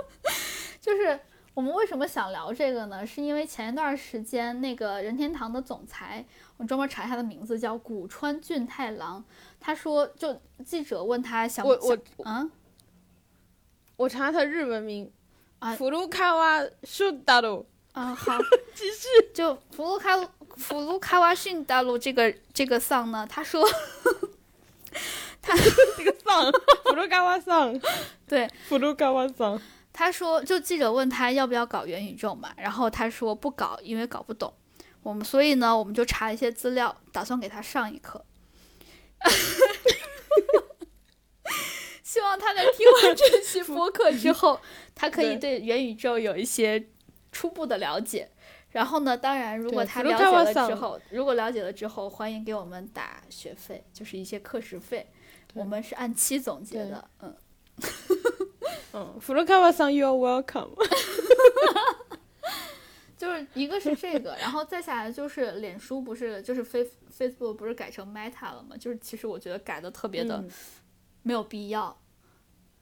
[0.80, 1.20] 就是
[1.58, 3.04] 我们为什么想聊这个呢？
[3.04, 6.24] 是因为前一段时间那个任天堂的总裁，
[6.56, 9.24] 我专门查他的名字叫古川俊太郎，
[9.58, 12.48] 他说，就记者问他想我我嗯，
[13.96, 15.10] 我查他日文名
[15.58, 18.38] 啊，福禄卡瓦树大路啊，好
[18.72, 20.16] 继续，就福禄卡
[20.56, 23.68] 福禄卡瓦逊大陆这个这个丧呢，他说。
[25.42, 25.56] 他
[25.96, 26.52] 这个丧，
[26.84, 27.80] 福禄嘎瓦丧，
[28.28, 29.60] 对，福禄嘎瓦丧。
[29.98, 34.54] 他说，就记者问他要不要搞元宇宙嘛，然后他说不搞，因为搞不懂。
[35.02, 38.24] 我们所以呢，我们就查了一些资料，打算给他上一课。
[42.04, 44.60] 希望他在听完这期播客之后，
[44.94, 46.86] 他可以对元宇宙有一些
[47.32, 48.30] 初步的了解。
[48.70, 55.10] 然后呢，当然，如果他了解了之后，如果了解了之后，欢迎给我们打学费，就是一些课时费。
[55.54, 57.36] 我们是按期总结的，嗯，
[58.92, 60.70] 嗯，福禄卡瓦桑，You are welcome。
[63.18, 68.76] 就是一个是这个，然后再下来就是脸书不是就是 Face Facebook 不是改成 Meta 了吗？
[68.76, 70.44] 就是其实我觉得改的特别的
[71.22, 71.98] 没有必要，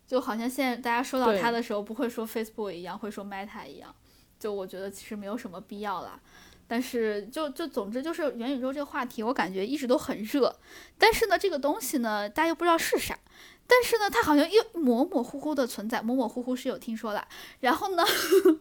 [0.07, 3.94] 就好像现在大家说到它的时候不会说 Facebook 一样，会说 Meta 一样，
[4.38, 6.20] 就我觉得其实没有什么必要啦。
[6.68, 10.55] 但是就就总之就是元宇宙这个话题，我感觉一直都很热。
[10.99, 13.18] 但是呢，这个东西呢，大家又不知道是啥。
[13.66, 17.26] 但是呢，它好像又模模糊糊的存在，模模糊糊是有听说了。
[17.61, 18.05] 然后呢，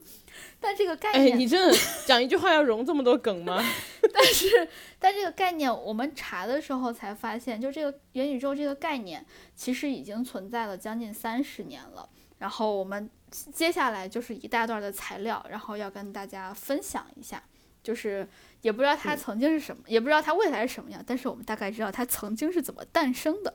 [0.60, 3.63] 但这个概念，哎，你真的讲一句话要融这么多梗吗？
[4.13, 12.10] 但是，但这个概念我们查的时候才发现，就这个元宇宙这个概念其实已经存在了将近三十年了。
[12.39, 17.41] 然后我们接下来就是一大段的材料，然后要跟大家分享一下。
[17.84, 18.28] 就是
[18.62, 23.54] 也不知道它曾经是什么，也不知道它未来是什么样，但是我们大概知道它曾经是怎么诞生的。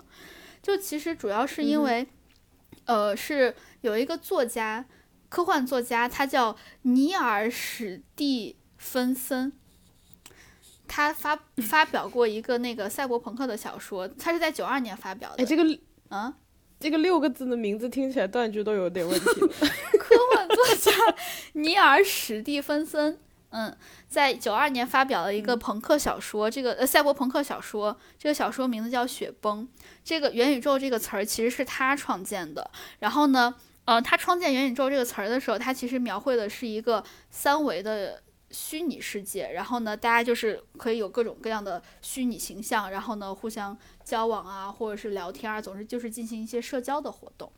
[0.63, 2.07] 就其实主要是因为，
[2.85, 4.85] 呃，是有一个作家，
[5.29, 9.53] 科幻作家，他叫尼尔·史蒂芬森，
[10.87, 15.43] 他发发表过一个那个赛博朋克的小说，他是在九二年发表的。
[15.43, 15.65] 哎，这个
[16.09, 16.35] 啊，
[16.79, 19.25] 这个六个字的名字听起来断句都有点问题。
[19.99, 20.93] 科幻作家
[21.55, 23.19] 尼尔·史蒂芬森。
[23.51, 23.77] 嗯，
[24.09, 29.65] 在九二年发表了一个朋克小说，这个呃赛博朋克小说，这个小说名字叫《雪崩》。
[30.05, 32.71] 这个元宇宙这个词儿其实是他创建的。
[33.01, 33.55] 然后呢，
[33.87, 39.51] 呃，他创建元宇宙这个词儿的时候，他其实描绘的是一个三维的虚拟世界。
[39.53, 47.51] 然后呢，大家就是可以有各种各样的虚拟形象，然后呢互相交往啊，或者是聊天啊，总之就是进行一些社交的活动。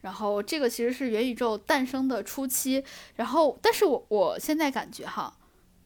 [0.00, 2.84] 然后这个其实是元宇宙诞生的初期，
[3.16, 5.36] 然后但是我我现在感觉哈，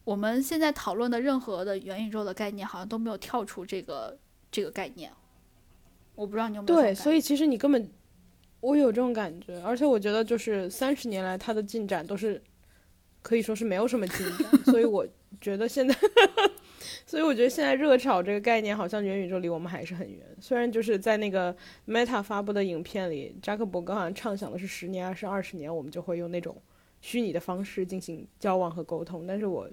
[0.04, 4.18] 我们现在讨论的任何的元宇宙的概念好像都没有跳出这个
[4.50, 5.10] 这个概念，
[6.14, 7.90] 我不知道你有没有对，所以其实你根本
[8.60, 12.42] 我有这种感觉，而且我觉得就是三十年来它的进展都是
[13.22, 15.06] 可以说是没有什么进展，所以我
[15.40, 15.96] 觉得现在。
[17.06, 20.20] 所以我觉得现在热炒这个概念，好像元宇宙离我们还是很远。
[20.40, 21.54] 虽然就是在那个
[21.86, 26.56] Meta 发布的影片里，扎克伯格好像畅想的是十年还是二十年，我们就会用那种
[27.00, 29.26] 虚拟的方式进行交往和沟通。
[29.26, 29.68] 但是我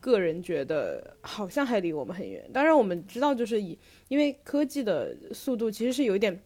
[0.00, 2.48] 个人觉得好像还离我们很远。
[2.52, 6.40] 当然我们知道，就是以因为科技的速度其实是有一点。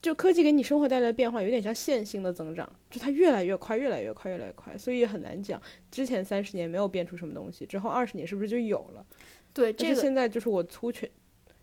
[0.00, 5.60] 就科技给你生活带来的变化，有点像线性的增长，就它越来越快，越来越快，越来越快，所以很难讲。
[5.90, 9.04] 之前三十年没有变出什么东西，之后二十年是不是就有了？
[9.52, 11.10] 对，这个现在就是我粗浅，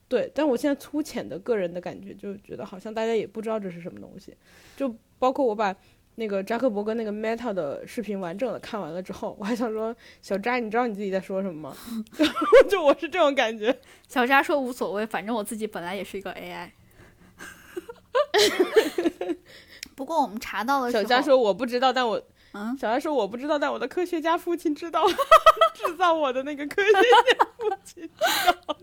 [0.08, 4.36] 对，但我现在粗浅的个人的感觉，就觉得好像大家也不知道这是什么东西。
[4.76, 5.76] 就包括我把
[6.16, 11.78] 那个扎克伯格那个 Meta 的视频完整的看完了之后，我还想说，小扎，你知道你自己在说什么吗？
[12.70, 13.76] 就我是这种感觉。
[14.08, 16.70] 小扎说无所谓，反正我自己本来也是一个 AI。
[19.96, 20.92] 不过我们查到了。
[20.92, 22.22] 小佳说我不知道，但我
[22.54, 25.06] 嗯，小佳说我不知道，但我的科学家父亲知道，
[25.74, 27.00] 制造我的那个科学家
[27.58, 28.10] 父亲知
[28.68, 28.78] 道。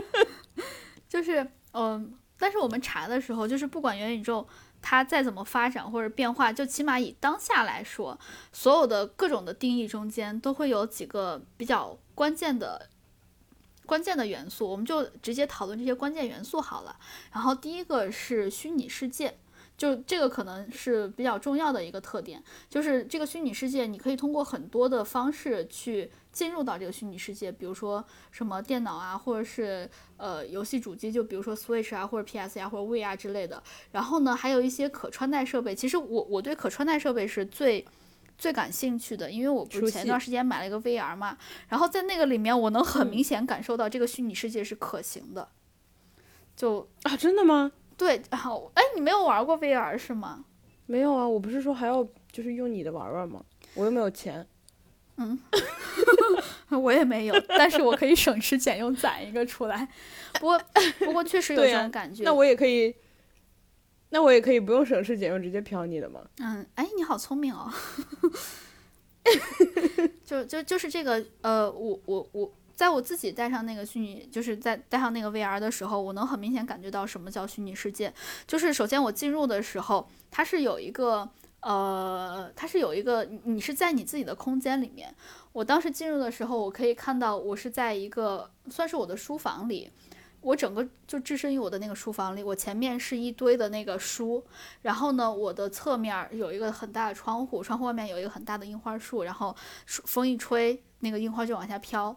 [1.08, 4.46] 就是嗯，但是我们查的时候，就是不管元宇宙
[4.82, 8.18] 它再怎么发展或者变化，就起码以当下来说，
[8.52, 12.88] 所有的各种的定义中间都会有几个比较关键的。
[13.88, 16.94] 关键的元素，我们就直接讨论这些关键元素好了。
[17.32, 19.38] 然后第一个是虚拟世界，
[19.78, 33.62] 就这个可能是比较重要的一个特点，就是这个虚拟世界你可以通过很多的方式去进入到这个虚拟世界，比如说什么电脑啊，或者是呃游戏主机，就比如说 Switch 啊，或者 PS 啊，或者 V 啊之类的。
[33.92, 35.74] 然后呢，还有一些可穿戴设备。
[35.74, 37.86] 其实我我对可穿戴设备是最
[38.38, 41.36] 最感兴趣的，因为我不是前一段时间买了一个 VR 嘛，
[41.68, 45.48] 然后在那个里面，我能很嗯明显感受到这个虚拟世界是可行的。
[46.56, 47.72] 就啊，真的吗？
[47.96, 50.44] 对，然后，哎，你没有玩过 VR 是吗？
[50.86, 53.42] 没有啊，我不是说还要就是用你的玩玩吗？
[53.74, 54.46] 我又没有钱。
[55.20, 55.36] 嗯
[56.70, 59.88] 我也没有，但是我可以省吃俭用攒一个出来。
[60.34, 60.60] 不过，
[61.00, 62.22] 不过确实有这种感觉。
[62.22, 62.94] 那我也可以，
[64.10, 66.20] 那我也可以不用省吃俭用直接嫖你的吗？
[66.38, 67.70] 嗯，哎，你好聪明哦。
[70.24, 78.12] 就就就是这个，呃，我我我，在我自己戴上那个虚拟，就是在戴上那个 VR 的时候，我能很明显感觉到什么叫虚拟世界。
[78.46, 81.28] 就是首先我进入的时候，它是有一个，
[81.60, 85.14] 呃，它是有一个，你是在你自己的空间里面。
[85.52, 89.90] 我当时进入的时候，我可以看到我是在一个算是我的书房里。
[90.40, 94.44] 我整个就置身于我的那个书房里，我前面是一堆的那个书，
[94.82, 102.16] 然后呢，我的侧面有一个很大的窗户，窗户外面有一个很大的樱花树，然后树风一吹，那个樱花就往下飘。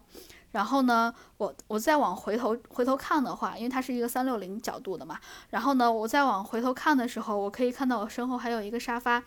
[0.52, 9.22] 然后呢，我我再往回头回头看的话，因为它是一个三六零角度的嘛，然后呢，我再往回头看的时候，我可以看到我身后还有一个沙发。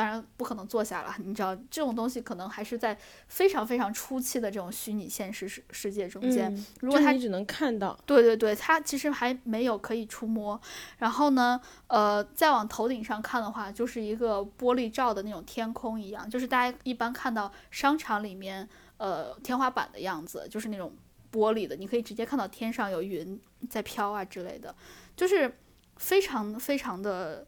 [0.00, 2.96] 当然不可能坐下了，你知道这种东西可能还是在
[3.28, 6.50] 非常非常初期的这种虚拟现实世世界中间。
[6.54, 10.58] 嗯，如果它你只能看到，对对对，它其实还没有可以触摸。
[10.96, 20.96] 然后呢，呃，再往头顶上看的话，就是一个玻璃罩的那种天空一样，就是大家一般看到商场里面呃天花板的样子，就是那种
[21.30, 24.74] 玻璃的，你可以直接看到天上有云在飘啊之类的，
[25.14, 25.58] 就是
[25.98, 27.46] 非常非常的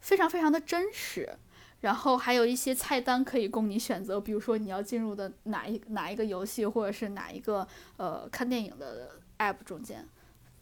[0.00, 1.38] 非常非常的真实。
[1.80, 10.06] 然后还有一些菜单可以供你选择，比如说你要进入的哪一哪一个游戏，或者是哪一个呃看电影的 app 中间，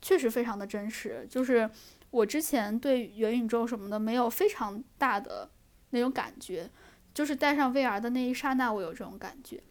[0.03, 1.27] 确实非常的真实。
[1.31, 1.69] 就是
[2.11, 5.51] 我之前对元宇宙什么的没有非常大的
[5.91, 6.71] 那种感觉，
[7.15, 9.63] 就是戴上 VR 的那一刹那，我有这种感觉，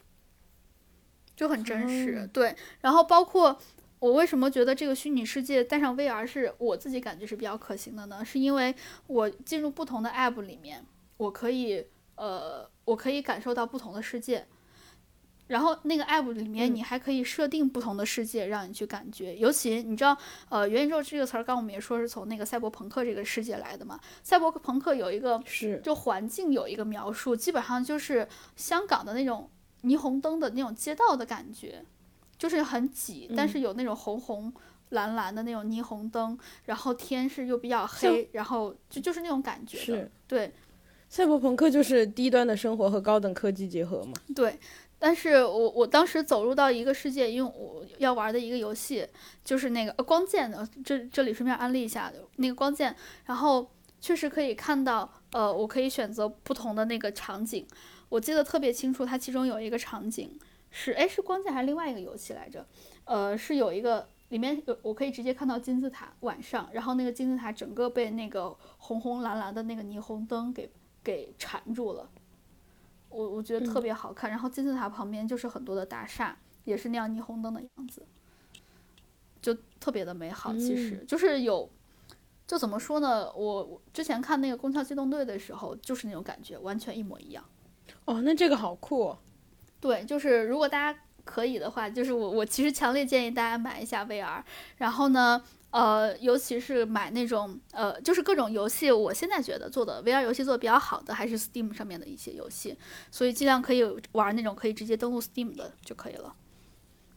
[1.36, 2.20] 就很真实。
[2.20, 3.58] 哦对，然后包括
[4.00, 8.26] 我为什么觉得这个虚拟世界带上 VR 是我自己感觉是比较可行的呢？
[8.26, 8.74] 是因为
[9.08, 10.84] 我进入不同的 app 里面，
[11.18, 14.46] 我可以呃，我可以感受到不同的世界。
[15.48, 19.36] 然后那个 app 里面，嗯你还可以设定不同的世界，让你去感觉。
[19.36, 20.18] 尤其你知道，
[20.50, 24.00] 呃，元宇宙这个词儿，刚我们也说是从那个赛博朋克这个世界来的嘛。
[24.24, 29.48] 赛博朋克有一个是就环境有一个描述，基本上就是香港的那种
[29.84, 31.86] 霓虹灯的那种街道的感觉，
[32.40, 34.52] 就是很挤，但嗯是有那种红红
[34.90, 40.52] 蓝蓝的那种霓虹灯，然后天是又比较黑，然后就就是那种感觉的是，对
[41.10, 44.14] 赛博朋克就是低端的生活和高等科技结合嘛。
[44.36, 44.60] 对。
[44.98, 49.06] 但是我我当时走入到一个世界，因为我要玩的一个游戏
[49.44, 57.68] 就是那个、呃、光剑的，这这里顺便安利一下那个光剑，然后确实可以看到，呃，我可以选择不同的那个场景，
[58.08, 60.40] 我记得特别清楚，它其中有一个场景
[60.72, 62.66] 是，哎，是光剑还是另外一个游戏来着？
[63.04, 70.72] 呃，是有一个里面有我可以直接看到金字塔晚上，然后那个金字塔整个被那个红红蓝蓝的那个霓虹灯给
[71.06, 72.10] 给缠住了。
[73.08, 78.06] 我我觉得特别好看，然后金字塔旁边就是很多的大厦，也是那样霓虹灯的样子，
[79.42, 80.52] 就特别的美好。
[80.54, 81.70] 其实、就是有，
[82.46, 83.32] 就怎么说呢？
[83.34, 87.46] 我我之前看那个《宫壳机动队》的时候，就是那种感觉，完全一模一样。
[88.04, 89.20] 哦，那这个好酷、哦。
[89.80, 94.44] 对，就是如果大家可以的话，就是我我其实强烈建议大家买一下 VR，
[94.78, 95.42] 然后呢。
[95.76, 102.78] 呃，尤其是买那种呃，就是各种游戏，我现在觉得做的 VR 游戏做的比较好的还是 Steam 上面的一些游戏，
[103.12, 103.84] 所以尽量可以
[104.14, 106.34] 玩那种可以直接登录 Steam 的就可以了。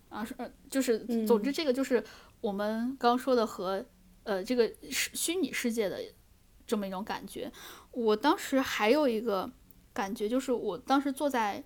[0.09, 2.03] 啊，是，呃就是，总之这个就是
[2.40, 3.87] 我们刚说的和
[4.25, 6.01] 呃这个虚虚拟世界的
[6.66, 7.53] 这么一种感觉。
[7.92, 9.49] 我当时还有一个
[9.92, 11.62] 感觉，就是我当时坐在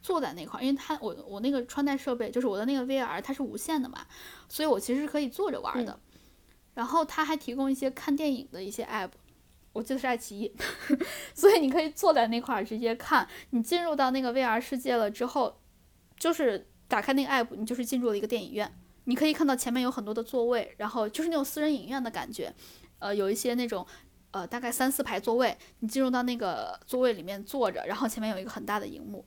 [0.00, 4.06] 坐在那块儿，因为它我我那个穿戴设备就是我的那个 VR 它是无线的嘛，
[4.48, 5.92] 所以我其实是可以坐着玩的。
[5.92, 6.00] 嗯
[6.74, 9.10] 然后它还提供一些看电影的一些 app，
[9.72, 10.52] 我记得是爱奇艺，
[11.34, 13.26] 所以你可以坐在那块儿直接看。
[13.50, 15.60] 你进入到那个 VR 世界了之后，
[16.18, 18.72] 就是打开那个 app，你就是进入了一个电影院。
[19.06, 22.52] 你可以看到前面有很多的座位，然后就是那种私人影院的感觉，
[22.98, 23.86] 呃，有一些那种
[24.30, 29.24] 呃大概三四排座位，你进入到那个座位里面坐着，然后前面有一个很大的荧幕，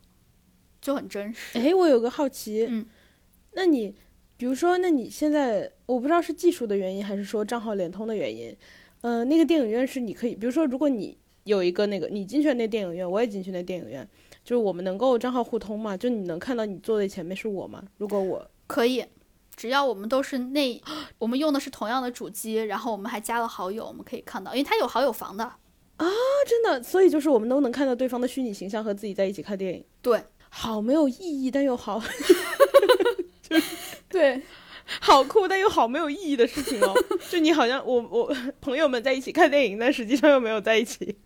[0.82, 1.60] 就很真实。
[1.60, 2.88] 哎，我有个好奇，嗯，
[3.52, 3.96] 那你
[4.38, 8.56] 比如说，那你现在我不知道是技术的原因，还是说账号联通的原因，
[9.02, 14.08] 呃，那个电影院是你可以，比如说，如果你有一个那个你进去的那电影院，我也进去那电影院，
[14.44, 15.98] 就是我们能够账号互通嘛？
[15.98, 17.84] 就你能看到你坐在前面是我吗？
[17.98, 19.04] 如果我可以，
[19.56, 20.82] 只要我们都是那，
[21.18, 26.08] 我们用的是同样的主机，然后我们还加了好友，我们可以看到，因为它有好友房的啊。
[26.46, 32.00] 真的，所以就是我们都能看到对方的虚拟形象和自己在一起看电影，对好没有意义，但又好
[34.18, 34.42] 对，
[35.00, 36.92] 好酷，但又好没有意义的事情哦。
[37.30, 41.20] 就你好像我我朋友们在一起看电影，但实际上又没有在一起。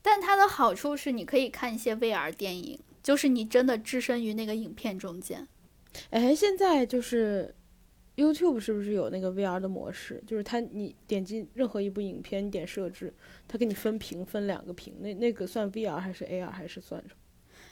[0.00, 5.46] 但它的好处是你可以看一些 VR 电影，就是你真的置身于那个影片中间。
[6.08, 7.54] 哎，现在就是
[8.16, 10.22] YouTube 是不是有那个 VR 的模式？
[10.26, 13.12] 就是它你点击任何一部影片，你点设置，
[13.46, 17.19] 它给你分屏分两个屏，那那个算 VR 还是 AR 还是算什么？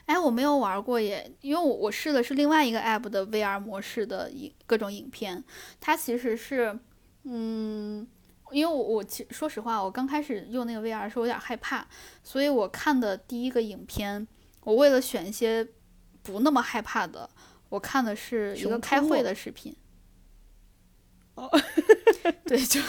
[0.09, 5.45] 哎，我没有玩过耶，因为我我试的是另外一个 app 的 VR 模式的影各种影片，
[5.79, 6.79] 它其实是，
[7.25, 8.09] 嗯，
[8.51, 11.87] 因为我我其说实话，我刚开始用那个 VR 的时候有点害怕，
[12.25, 14.27] 所以我看的第一个影片，
[14.65, 15.69] 我为了选一些
[16.23, 17.29] 不那么害怕的，
[17.69, 19.77] 我看的是一个开会的视频。
[21.37, 21.49] 哦，
[22.47, 22.81] 对，就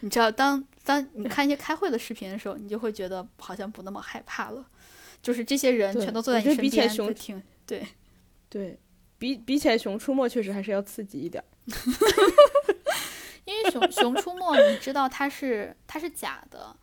[0.00, 4.64] 你知道，当当你看一些开会的视频的时候，你就会觉得好像不那么害怕了，
[5.22, 7.86] 就是这些人全都坐在你身边，比起来熊在听，对。
[8.48, 8.78] 对
[9.18, 11.42] 比比起来，《熊出没》确实还是要刺激一点。
[13.44, 16.74] 因为熊熊出没，你知道它是它是假的，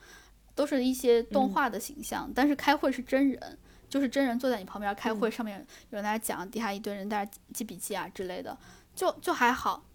[0.54, 3.58] 都是一些动画的形象，但是开会是真人，
[3.90, 5.58] 就是真人坐在你旁边开会，上面
[5.90, 8.58] 有人在那讲，底下一堆人在那记笔记啊之类的，
[8.94, 9.86] 就就还好，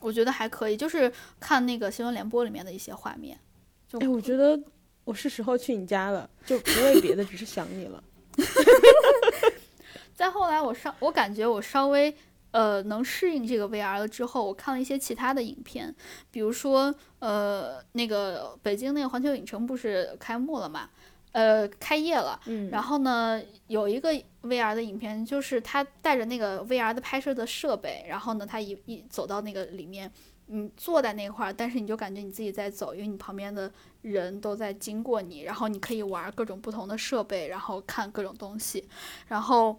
[0.00, 3.38] 我觉得还可以，就是看那个新闻联播里面的一些画面，
[3.86, 4.58] 就哎，我觉得
[5.04, 8.02] 我是时候去你家了，就不为别的，只是想你了。
[10.14, 12.14] 再后来我稍我感觉我稍微
[12.52, 15.94] 呃能适应这个 VR 了之后，我看了一些其他的影片，
[16.30, 20.88] 比如说呃那个北京那个环球影城不是开幕了嘛，
[21.32, 24.10] 呃开业了，嗯，然后呢有一个
[24.42, 30.10] VR 的影片，就是他带着那个 VR 的拍摄的设备，然后呢他一一走到那个里面。
[30.46, 33.72] 你坐在那块儿，但是你就感觉你自己在走，因为你旁边的
[34.02, 38.86] 人都在经过你，然后你可以玩各种不同的设备，然后看各种东西，
[39.28, 39.78] 然后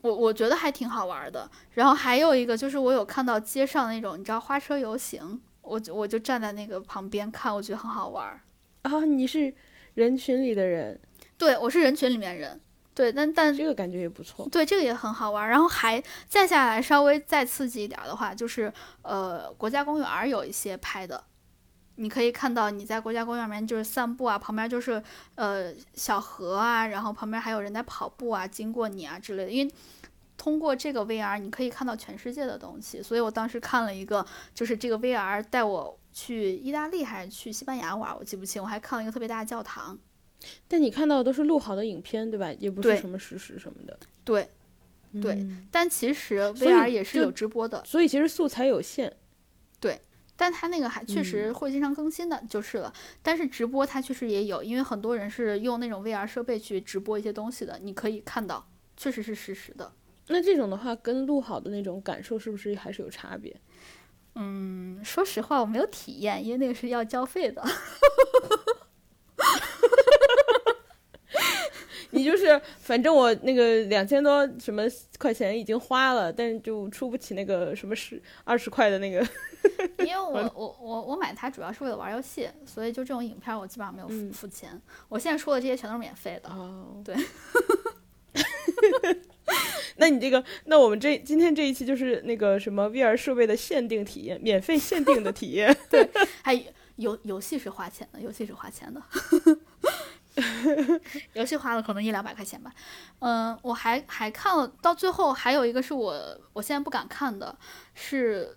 [0.00, 1.48] 我我觉得还挺好玩的。
[1.72, 8.40] 然后还有一个就是我有看到街上那种你知道花车游行，我就我就站在那个旁边看，我觉得很好玩。
[8.82, 9.54] 啊，你是
[9.94, 11.00] 人群里的人，
[11.38, 12.60] 对我是人群里面人，
[12.94, 14.48] 对，但但这个感觉也不错。
[14.52, 15.48] 对这个也很好玩。
[15.48, 18.72] 然后还再下来稍微再刺激一点的话，就是
[19.02, 21.24] 呃国家公园儿有一些拍的。
[21.96, 25.02] 你可以看到你在国家公园里面就是散步啊，旁边就是
[25.34, 29.50] 呃小河啊，然后旁边还有人在跑步啊，经过你啊之类的。
[29.50, 29.74] 因为
[30.36, 33.02] 通过这个 VR，你可以看到全世界的东西。
[33.02, 34.24] 所以我当时看了一个，
[34.54, 38.62] 就是这个 VR 带我去意大利还是去西班牙玩，我记不清。
[38.62, 39.98] 我还看了一个特别大的教堂。
[40.68, 42.52] 但你看到的都是录好的影片，对吧？
[42.58, 43.98] 也不是什么实时什么的。
[44.24, 44.48] 对，
[45.20, 49.16] 对嗯但其实 VR 也是有直播的，所以其实素材有限。
[49.80, 50.00] 对
[50.36, 52.92] 但它那个还确实会经常更新的，就是了。
[53.22, 59.92] 但是直播它确实也有，因为很多人是用那种 VR 设备去直播一些东西的，你可以看到，确实是实时的。
[60.28, 63.54] 那这种的话，跟录好的那种感受是不是还是有差别？
[64.34, 67.62] 嗯，说实话我没有体验，因为那个是要交费的。
[72.14, 74.84] 你就是，反正我那个两千多什么
[75.18, 79.26] 块钱已经花了，但是就出不起那个什么十二十块的那个。
[79.98, 84.80] 因为 我我我我买它主要是为了玩游戏，所以就这种影片我基本上没有付嗯付钱。
[85.08, 86.48] 我现在说的这些全都是免费的。
[86.50, 87.14] 哦，对。
[89.96, 95.74] 那你这个，那我们这今天这一期就是那个什么 VR 设备的限定体验，免费限定的体验。
[95.88, 96.08] 对
[96.42, 96.52] 还
[96.96, 99.00] 游游戏是花钱的，游戏是花钱的，
[101.34, 102.72] 游戏花了可能一两百块钱吧。
[103.20, 107.56] 嗯，我还还看了，到最后还有一个是我我现在不敢看的，
[107.94, 108.56] 是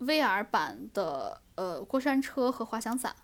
[0.00, 3.14] VR 版的呃过山车和滑翔伞，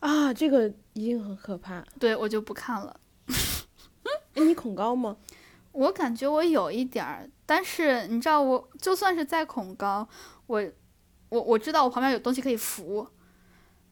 [0.00, 1.82] 啊，这个一定很可怕。
[1.98, 3.00] 对我就不看了。
[4.34, 5.16] 哎，你恐高吗？
[5.72, 10.06] 我感觉我有一点儿，但是你知道我，就算是再恐高，
[10.46, 10.62] 我
[11.28, 13.06] 我我知道我旁边有东西可以扶，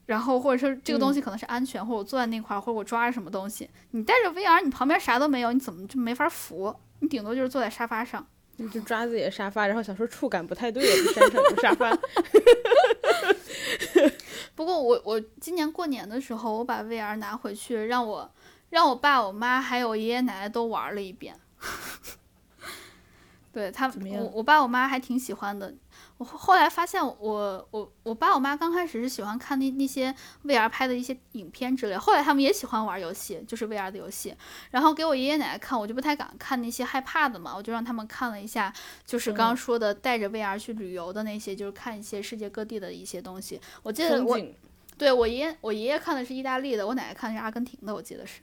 [0.08, 3.68] 然后或者说这个东西可能是安全，或者我坐在那块儿，或者我抓着什么东西。
[3.90, 6.74] 你戴着 VR，你旁边啥都没有，你怎么就没法扶？
[7.00, 8.26] 你顶多就是坐在沙发上。
[8.56, 10.82] 你就抓自己的沙发，然后想说触感不太对，
[11.60, 11.92] 沙发。
[14.56, 18.30] 不过我我今年过年的时候，我把 VR 拿回去，让我
[18.70, 21.38] 让我爸、我妈还有爷爷奶奶都玩了一遍。
[23.52, 25.74] 对他我我爸我妈还挺喜欢的。
[26.18, 30.14] 我后后来发现我，我我爸我妈刚开始是喜欢看那那些
[30.44, 34.36] VR 拍的一些影片之类，后来他们也喜欢玩游戏，就是 VR 的游戏。
[34.70, 38.72] 然后给我爷爷奶奶看，我就不太敢看那些害怕的嘛，我就让他们看了一下，
[39.06, 43.60] 就是刚刚嗯说的带着 VR 去旅游的那些，就是看一些世界各地的一些东西。
[43.82, 44.38] 我记得我
[44.96, 48.40] 对我爷爷，我爷爷看的是意大利的，我奶奶看的是阿根廷的，我记得是。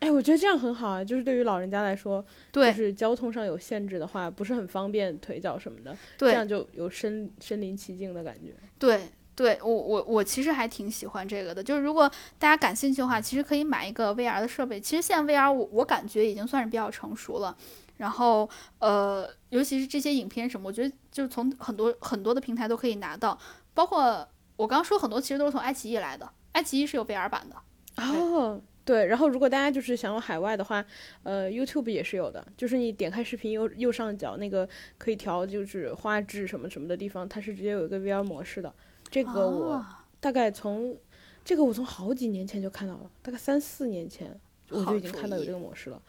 [0.00, 8.54] 哎，我觉得这样很好啊，就是对于老人家来说，对就是交通上有限制的话，不是很方便腿脚什么的，对这样就有身身临其境的感觉。
[8.78, 14.80] 对对，我我我其实还挺喜欢这个的，就是如果大家感兴趣的话，其实可以买一个 VR 的设备。
[14.80, 17.56] 其实现在 VR 我我感觉已经算是比较成熟了。
[17.98, 23.38] 然后呃，尤其是这些影片什么，我觉得就是从很多很多的平台都可以拿到，
[23.72, 24.26] 包括
[24.56, 27.56] 我刚刚说很多其实都是从爱奇艺来的，爱奇艺是有 VR 版的。
[28.02, 30.82] 哦，对，然后如果大家就是想要海外的话，
[31.24, 34.66] 呃，YouTube 也是有的，就是你点开视频右右上角那个
[34.96, 38.72] 可以调就是画质什么什么的地方，它是直接有一个 VR 模式的。
[39.10, 40.96] 这个我啊大概从
[41.44, 44.38] 这个我从好几年前就看到了，大概三四年前
[44.70, 46.00] 我就已经看到有这个模式了。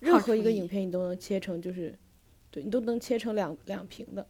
[0.00, 1.94] 任何一个影片你都能切成就是，
[2.50, 4.26] 对你都能切成两两屏的。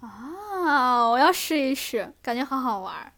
[0.00, 3.12] 啊，我要试一试，感觉好好玩儿。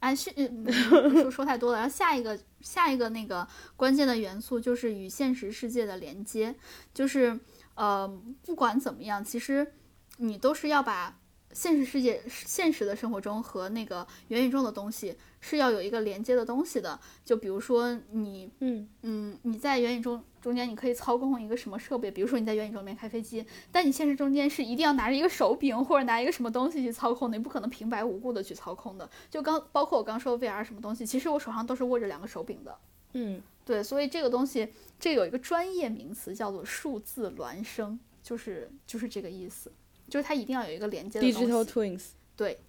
[0.00, 1.78] 哎，是，嗯嗯说说太多了。
[1.78, 3.46] 然后下一个下一个那个
[3.76, 6.54] 关键的元素就是与现实世界的连接，
[6.94, 7.38] 就是
[7.74, 8.08] 呃，
[8.44, 9.74] 不管怎么样，其实
[10.18, 11.17] 你都是要把
[11.58, 16.96] 现实世界、现实的生活中和那个元宇宙的东西是要有一个连接的东西的。
[17.24, 22.12] 就比如说你嗯，嗯，你在元宇宙中间，你可以操控一个什么设备？
[22.12, 29.10] 比如说你在元宇宙里面开飞机，但你现实中间是一定要拿着一个手柄或者拿一个什么东西去操控的，你不可能平白无故的去操控的。
[29.28, 32.78] 就刚包括我刚说的 VR 什么东西，其实我手上都是握着两个手柄的。
[33.14, 34.68] 嗯，对，所以这个东西，
[35.00, 39.72] 这有一个专业名词叫做数字孪生，就是就是这个意思，
[40.08, 41.46] 就是它一定要有一个连接的东西。
[41.46, 42.04] Digital Twins。
[42.36, 42.60] 对，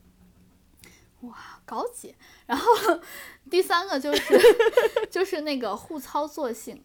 [1.22, 2.16] 哇，高级。
[2.46, 2.72] 然后
[3.50, 4.40] 第三个就是
[5.10, 6.84] 就是那个互操作性，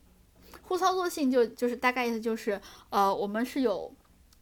[0.63, 3.95] 互操作性就就是大概意思就是呃，我们是有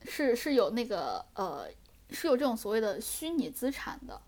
[0.04, 1.68] 是是有那个呃
[2.10, 4.20] 是有这种所谓的虚拟资产的。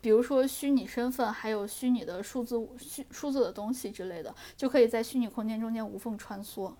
[0.00, 6.72] 比如说虚拟身份，还有虚拟的数字虚数字的东西之类的，就可以在虚拟空间中间无缝穿梭。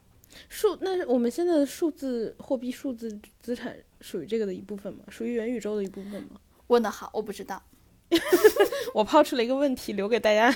[0.49, 5.05] 数，那我们现在的数字货币、数字资产属于这个的一部分吗？
[5.09, 6.41] 属于元宇宙的一部分吗？
[6.69, 7.63] 问得好，我不知道。
[8.95, 10.49] 我抛出了一个问题，留给大家，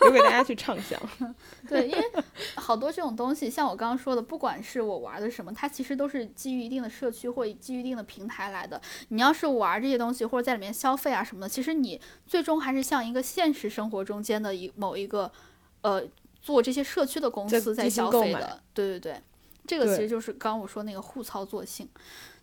[0.00, 1.00] 留给大家去畅想。
[1.68, 2.02] 对，因为
[2.56, 8.80] 好多这种东西，像我刚刚说的，不管是我玩的什么，它其实都是基于一定的社区或基于一定的平台来的。
[9.10, 15.30] 你要是玩这些东西或者在里面消费啊什么的，其实你最终还是像一个现实生活中间的一某一个
[15.82, 16.02] 呃
[16.46, 18.62] 做这些社区的公司在进行购买消费的。
[18.72, 19.22] 对对对，
[19.66, 21.88] 这个其实就是刚刚我说那个互操作性。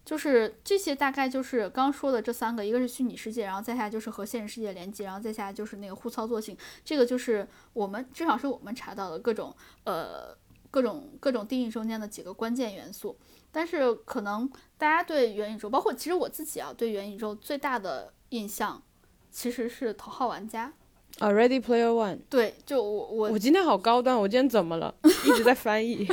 [0.04, 6.58] 就是这些大概就是刚刚说的这三个，一个是虚拟世界，然后再下来就是和现实世界连接，然后再下来就是那个互操作性。
[6.84, 10.36] 这个就是我们至少是我们查到的各种呃
[10.70, 13.18] 各种各种定义中间的几个关键元素。
[13.49, 18.84] 但是可能大家对元宇宙，包括其实我自己啊，对元宇宙最大的印象
[19.32, 20.74] 其实是头号玩家。
[21.20, 22.20] 啊，Ready Player One。
[22.30, 24.93] 对，就我我我今天好高端，我今天怎么了？
[25.26, 26.07] 一直在翻译。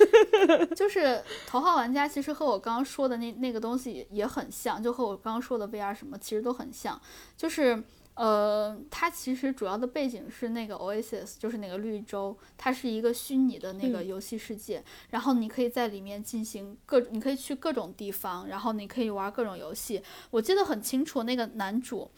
[0.74, 7.00] 就是头号玩家，其实和我刚刚说的那那个东西也很像，就和我刚刚说的 VR 什么其实都很像。
[7.36, 7.82] 就是
[8.14, 20.02] 呃，它其实主要的背景是那个 Oasis，就是那个绿洲，它是一个虚拟的那个嗯游戏世界，然后你可以在里面进行各，你可以去各种地方，然后你可以玩各种游戏。
[20.30, 22.10] 我记得很清楚，那个男主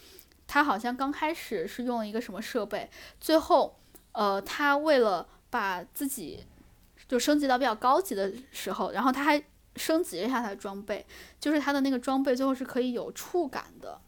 [0.53, 2.87] 他好像刚开始是用了一个什么设备，
[3.19, 3.75] 最后
[4.13, 6.45] 呃，他为了把自己
[7.09, 9.43] 就升级到比较高级的时候，然后他还
[9.77, 11.07] 升级了一下他的装备，
[11.41, 13.99] 就是他的那个装备最后是可以有触感的，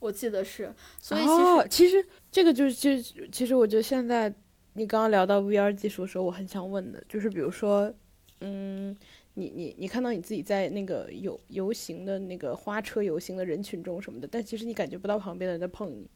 [0.00, 4.34] 我记得是，所以其实、其实这个就是，其实其实我觉得现在
[4.72, 7.94] 你刚刚聊到 VR 技术的时候，我很想问的就是，比如说，
[8.40, 8.96] 嗯，
[9.34, 16.08] 你你你看到你自己在那个游游行的那个花车游行的人群中什么的，但其实你感觉不到旁边的人在碰你。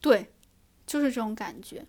[0.00, 0.26] 对，
[0.86, 1.86] 就是这种感觉。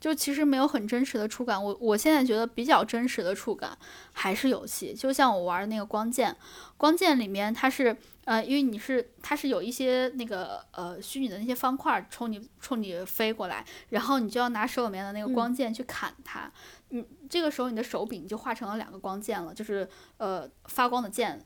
[0.00, 3.76] 就其实没有很真实的触感，我我现在觉得比较真实的触感
[4.12, 6.34] 还是游戏，就像我玩的那个光剑，
[6.76, 16.50] 光剑里面它是呃，因为你是它是有一些那个呃虚拟的那些方块冲你冲你飞过来，然后你就要拿手里面的那个光剑去砍它，
[16.90, 19.88] 嗯，这个时候你的手柄就化成了两个光剑了，就是
[20.18, 21.44] 呃发光的剑。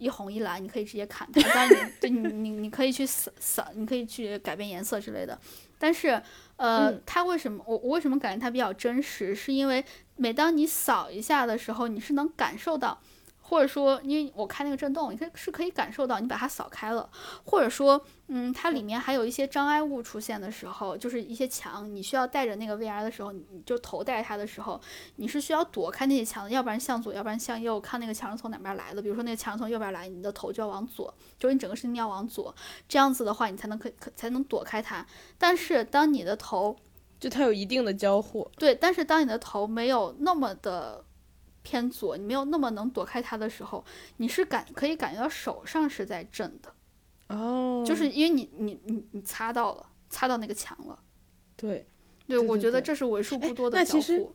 [0.00, 5.36] 一红一蓝，你可以直接砍它，当然你 对你你你可以去扫扫，你可以去改变颜色之类的。
[5.78, 6.20] 但是，
[6.56, 9.34] 呃，嗯它为什么我我为什么感觉它比较真实？
[9.34, 9.84] 是因为
[10.16, 13.00] 每当你扫一下的时候，你是能感受到
[13.48, 17.08] 或者说，因为我开那个震动，你可以是可以感受到你把它扫开了，
[17.44, 24.78] 或者说，嗯，它里面还有一些障碍物出现的时候，就是一些墙，你需要带着那个 VR 的时候，你就头戴它的时候，
[25.16, 29.00] 你是需要躲开那些墙的，要不然向左，要不然向右，看那个墙是从哪边来的。
[29.00, 32.54] 比如说那个墙从右边来，你的头就要往左，就是你整个身体要往左，
[32.86, 35.06] 这样子的话，你才能可可才能躲开它。
[35.38, 36.76] 但是当你的头，
[37.18, 41.02] 就它有一定的交互，对，但是当你的头没有那么的。
[41.68, 43.84] 偏左，你没有那么能躲开它的时候，
[44.16, 46.72] 你是感可以感觉到手上是在震的，
[47.36, 50.98] 哦，就是因为你你你你擦到了，擦到那个墙了，
[51.56, 51.86] 对，
[52.26, 54.32] 对，我觉得这是为数不多的交互。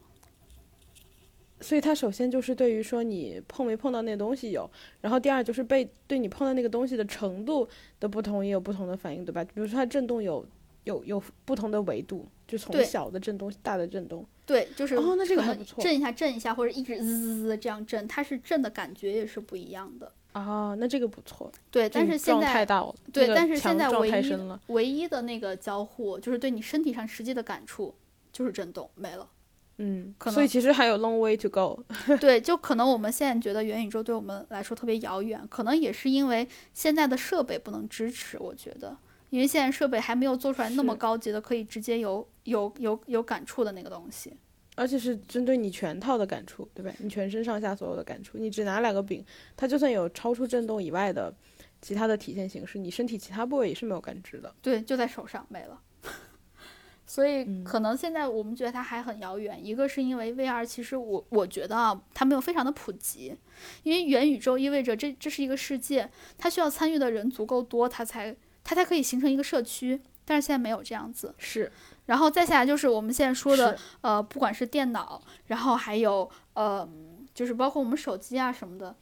[1.59, 4.69] 所以它首先就是对于说你碰没碰到那东西有，
[5.01, 7.67] 然后第二就是被对你碰到那个东西的程度
[7.99, 9.43] 的不同也有不同的反应，对吧？
[9.43, 10.45] 比如说它震动有
[10.83, 14.25] 有有不同的维度，就从小的震动大的震动。
[14.45, 20.11] 对，就是哦，那这个还不错，震一下，震一下，或者一直滋滋滋这样震，它是震的感觉也是不一样的。
[20.33, 21.51] 哦，那这个不错。
[21.71, 22.93] 对，但是现在太大了。
[23.13, 24.35] 对，但是现在唯一
[24.67, 27.95] 唯一的那个交互，就是对你身体上实际的感触，
[28.31, 29.29] 就是震动没了。
[29.77, 31.83] 嗯，可能所以其实还有 long way to go。
[32.19, 38.37] 对，就可能我们现在觉得元宇宙对我们来说特别遥远，可能也是因为现在的设备不能支持。
[38.39, 38.97] 我觉得，
[39.33, 44.31] 因为现在设备还没有做出来那么高级的，可以直接有有有有感触的那个东西。
[44.75, 46.93] 而且是针对你全套的感触，对吧？
[46.99, 49.25] 你全身上下所有的感触，你只拿两个柄，
[49.57, 51.33] 它就算有超出震动以外的
[51.81, 54.53] 其他的体现形式，你身体其他部位也是没有感知的。
[54.61, 55.81] 对，就在手上没了。
[57.07, 63.35] 所以可能现在我们觉得它还很遥远，一个是因为 VR，其实我我觉得啊，它没有非常的普及，
[63.81, 66.07] 因为元宇宙意味着这这是一个世界，
[66.37, 71.33] 它需要参与的人足够多，它才它才可以形成一个社区，但是现在没有这样子。
[71.37, 71.71] 是。
[72.05, 76.87] 然后再下来就是我们现在说的，呃，不管是电脑，然后还有呃，
[77.33, 78.93] 就是包括我们手机啊什么的，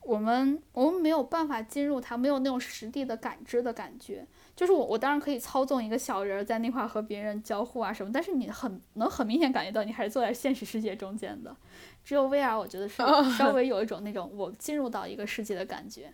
[0.00, 4.26] 我们我们没有办法进入它，没有那种实地的感知的感觉。
[4.56, 11.56] 就是我我当然可以操纵一个小人在那块和别人交互啊什么，但是你很能很明显感觉到你还是坐在现实世界中间的。
[12.04, 12.96] 只有 VR，我觉得是
[13.38, 16.12] 稍微有一种那种我进入到一个世界的感觉。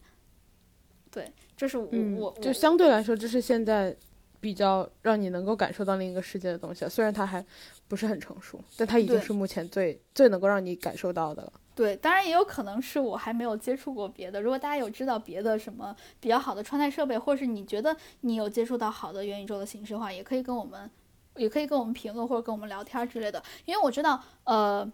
[1.10, 3.94] 对，这是我我就相对来说，这是现在。
[4.40, 7.44] 比较让你能够感受到另一个世界的东西，虽然它还
[7.88, 11.52] 不是很成熟，但它已经是目前最最能够让你感受到的了。
[11.74, 14.40] 对，当然也有可能是我还没有接触过别的。
[14.40, 20.88] 如果大家有知道别的什么比较好的穿戴设备，或是你觉得你有接触到好的元宇宙的形式的话，也可以跟我们，
[21.34, 23.42] 也可以跟我们评论或者跟我们聊天之类的。
[23.64, 24.88] 因为我知道，呃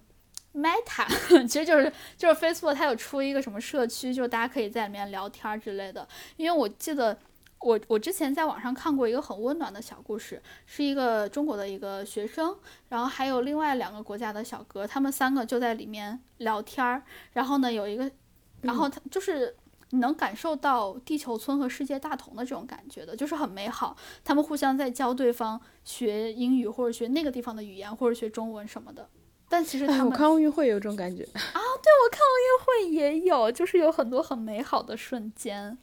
[0.54, 1.06] ，Meta
[1.46, 6.06] 其实就是就是 Facebook，它有出一个什么社区，就是大家可以在里面聊天之类的。
[6.36, 7.18] 因为我记得。
[7.60, 12.54] 我我之前在网上看过一个很温暖的小故事，是一个中国的一个学生，
[12.90, 17.02] 然后还有另外两个国家的小哥，他们三个就在里面聊天儿。
[17.32, 18.10] 然后呢，有一个，
[18.60, 19.56] 然后他就是
[19.90, 23.96] 你能感受到地球村和世界大同的这种感觉的，就是很美好。
[24.22, 29.08] 他们互相在教对方学英语或者学那个地方的语言或者学中文什么的。
[29.54, 35.78] 但其实他们，我看奥运会有这种感觉啊，对我看奥运会也有，就是有很多很美好的瞬间。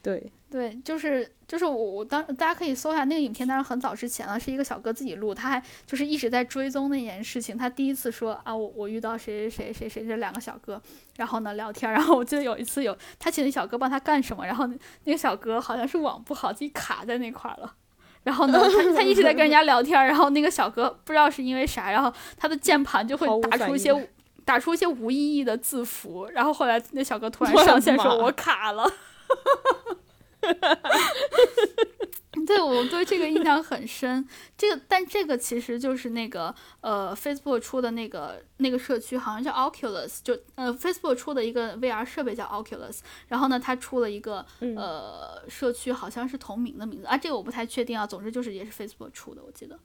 [0.00, 7.54] 对对，就是就是我我当大家可以搜一下那个影片，当然很早之前了，是一个小哥自己录，他还就是一直在追踪那件事情。
[7.54, 10.80] 他第一次说啊，我我遇到谁谁谁谁谁这两个小哥，
[11.16, 14.66] 然后呢聊天， 然后我记得有一次有他请那小哥帮他干什么，然后
[15.04, 17.76] 那个小哥好像是网不好，自己卡在那块了，
[18.24, 24.08] 然后呢他他一直在跟人家 聊天，然后那个小哥不知道是因为啥，然后他的键盘就会打出一些
[24.44, 28.84] 打出一些无意义的字符，然后后来那小哥突然 上线说，我卡了。
[32.44, 34.26] 对我对这个印象很深。
[34.58, 42.98] 这个，但这个其实就是那个呃，Facebook 出的那个那个社区，好像叫 Oculus，就呃，Facebook 出的一个 VR 设备叫 Oculus。
[43.28, 48.06] 然后呢，它出了一个呃社区，好像是同名的名字啊，这个我不太确定啊。
[48.06, 49.78] 总之就是也是 Facebook 出的，我记得。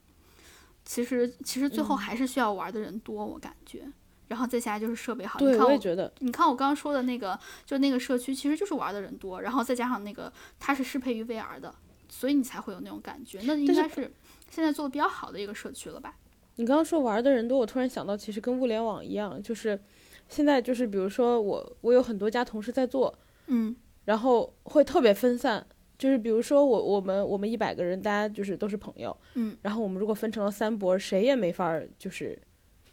[0.84, 3.86] 其实其实最后还是需要玩的人多，我感觉。
[4.28, 11.74] 然后再下来就是设备好，你看我，你看我刚刚说的那个，就那个社区其实就是玩的人多，然后再加上那个它是适配于 VR 的，
[12.08, 13.40] 所以你才会有那种感觉。
[13.44, 14.12] 那应该是
[14.50, 16.14] 现在做的比较好的一个社区了吧？
[16.56, 19.80] 你刚刚说玩的人多，我突然想到，其实跟物联网一样，就是
[20.28, 23.74] 现在就是比如说我我有很多家同事在做，嗯，
[24.04, 25.66] 然后会特别分散，
[25.96, 32.38] 就是比如说我我们我们一百个人，大家就是都是朋友，嗯，然后我们如果分成了三波，谁也没法就是，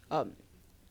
[0.08, 0.26] 呃。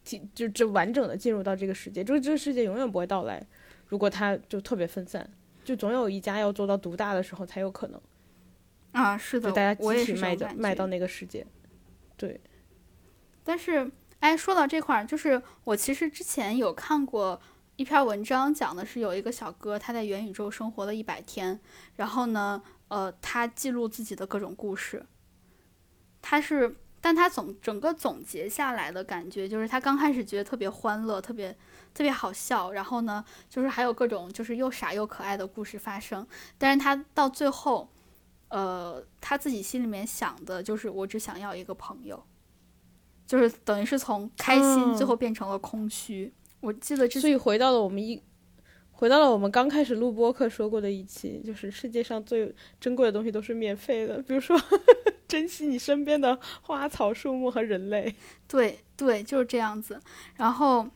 [0.04, 3.44] 进就这完整的进入到这个世界，就是这个世界永远不会到来。
[3.86, 5.28] 如果它就特别分散，
[5.64, 8.00] 就总有一家要做到独大的时候才有可能。
[8.92, 11.44] 啊，是的，就大家集体卖到卖到那个世界。
[12.16, 12.40] 对。
[13.42, 13.90] 但是
[14.20, 17.40] 哎，说到这块儿，就是我其实之前有看过
[17.76, 21.58] 一篇文章，讲的是有一个小哥他在元宇宙生活了一百天，
[21.96, 25.04] 然后呢，呃，他记录自己的各种故事。
[26.22, 26.74] 他是，
[27.04, 31.54] 但他总整个总结下来的感觉就是，他刚开始觉得特别欢乐，特别
[31.92, 36.26] 特别好笑，然后呢，就是还有各种就是又傻又可爱的故事发生。
[36.56, 37.90] 但是他到最后，
[38.48, 42.24] 呃，他自己心里面想的就是，我只想要一个朋友。
[43.26, 46.32] 就是等于是从开心最后变成了空虚。
[46.60, 48.22] 我记得，所以回到了我们一，
[48.92, 54.58] 回到了我们刚开始录播课说过的一期，就是世界上最珍贵的东西都是免费的，比如说
[55.34, 58.14] 珍惜你身边的花草树木和人类。
[58.46, 60.00] 对对，就是这样子。
[60.36, 60.86] 然后。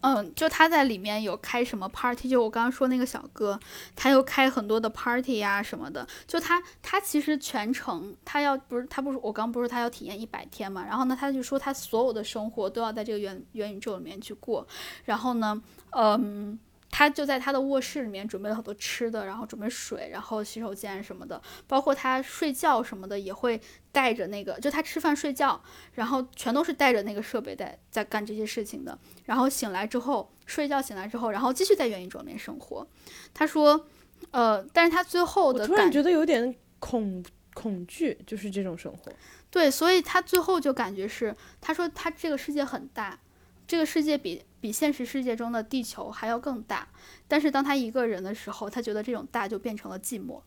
[0.00, 3.58] 嗯，就他在里面有开什么 party，就我刚刚说那个小哥，
[3.96, 6.06] 他又开很多的 party 呀什么的。
[6.26, 14.66] 就他，他其实全程他要不是他不是我刚不是他要体验一百天嘛，然后呢他就说他所有的生活都要在这个元元宇宙里面去过，
[15.04, 15.62] 然后呢，
[15.92, 16.58] 嗯。
[16.96, 25.60] 他就在他的卧室里面准备了很多吃的，然后准备水，然后洗手间什么的，包括他睡觉什么的也会带着那个，就他吃饭睡觉，
[25.94, 28.96] 然后全都是带着那个设备在在干这些事情的。
[29.24, 32.86] 然后醒来之后睡觉，醒来之后，然后继续在元宇宙里面生活。
[33.34, 33.88] 他说，
[34.30, 37.24] 呃，但是他最后的突然觉得有点恐
[37.54, 39.12] 恐惧，就是这种生活。
[39.50, 43.18] 对，所以他最后就感觉是，他说他这个世界很大，
[43.66, 44.42] 这个世界比。
[44.64, 46.88] 比现实世界中的地球还要更大，
[47.28, 50.40] 但是当他一个人的时候，他觉得这种大就变成了寂寞。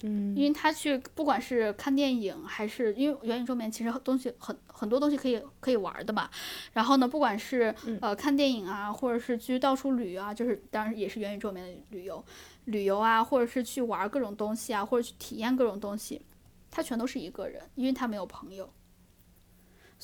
[0.00, 6.30] 嗯，因为他去不管是看电影还是因为元宇宙里面其实东西很很多东西可以可以玩的嘛。
[6.72, 12.24] 然后呢，不管是呃看电影啊，或者是去到处旅游啊，就是当然也是元宇宙里面的旅游
[12.64, 16.22] 旅游啊，或者是去玩各种东西啊，或者去体验各种东西，
[16.70, 18.72] 他全都是一个人，因为他没有朋友。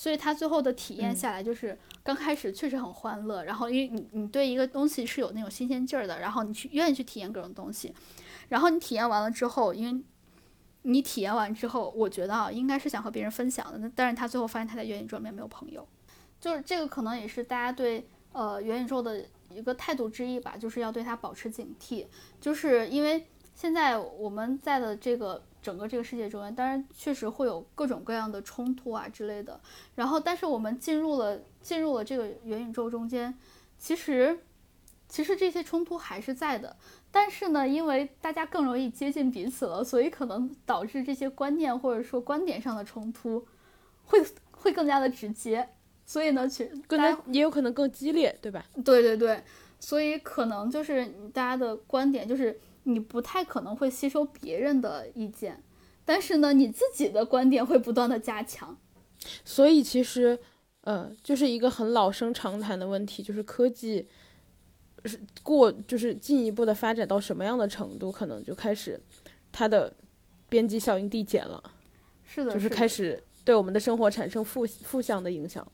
[0.03, 7.95] 所以他最后的体验下来，就是刚开始确实很欢乐，然后因为你你对一个东西是有那种新鲜劲儿的，然后你去愿意去体验各种东西，
[8.49, 10.05] 然后你体验完了之后，因为
[10.83, 15.87] 你体验完之后，我觉得啊，应该是想和别人分享的，那但是他最后发现他在元宇宙里面没有朋友，
[16.41, 22.09] 就是这个可能也是大家对呃元宇宙的一个态度之一吧，就是要对他保持警惕，
[22.41, 23.25] 就是因为
[23.55, 25.45] 现在我们在的这个。
[25.63, 29.59] 整个这个世界中间，当然确实会有各种各样的冲突啊之类的。
[29.95, 33.33] 然后，但是我们进入了进入了这个元宇宙中间，
[33.79, 34.41] 其实
[35.09, 36.77] 其实这些冲突还是在的。
[37.13, 43.47] 但是呢，因为大家更容易接近彼此了，所以可能导致这些观念或者说观点上的冲突
[44.07, 45.69] 会会更加的直接。
[46.05, 48.65] 所以呢，其实更加也有可能更激烈，对吧？
[48.85, 49.43] 对对对，
[49.79, 52.61] 所以可能就是大家的观点就是。
[52.85, 55.63] 你不太可能会吸收别人的意见，
[56.05, 58.77] 但是呢，你自己的观点会不断的加强。
[59.45, 60.39] 所以其实，
[60.81, 64.09] 呃，就是一个很老生常谈的问题，就是科技
[65.05, 69.01] 是过，就是进一步的发展到什么样的程度，可能就开始
[69.53, 69.95] 它的
[70.49, 71.63] 边际效应递减了。
[72.25, 75.67] 是的，就是开始对我们的生活产生负负向的影响。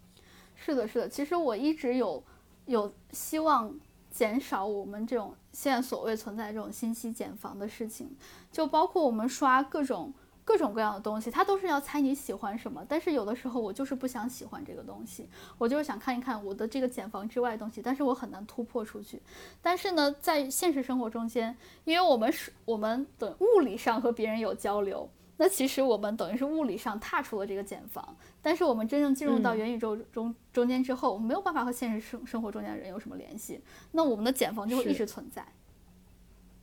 [0.54, 1.08] 是的，是的。
[1.08, 2.22] 其实我一直有
[2.66, 3.74] 有希望。
[4.18, 8.10] 减少我们这种现在所谓存在这种信息茧房的事情，
[8.50, 10.12] 就包括我们刷各种
[10.44, 12.84] 各种各样的东西，它都是要猜你喜欢什么。
[12.88, 19.22] 但是有的时候我就是不想喜欢这个东西，我就是想看一看我的这个茧房之外的东西，但是我很难突破出去。
[19.62, 25.08] 但是呢，在现实生活中间，因为我们是我们的物理上和别人有交流。
[25.38, 33.60] 那其实我们等于是物理上踏出了这个茧房，但是我们真正进入到元宇宙中中间之后，我们没有办法和现实生生活中间的人有什么联系，
[33.92, 35.46] 那我们的茧房就会一直存在。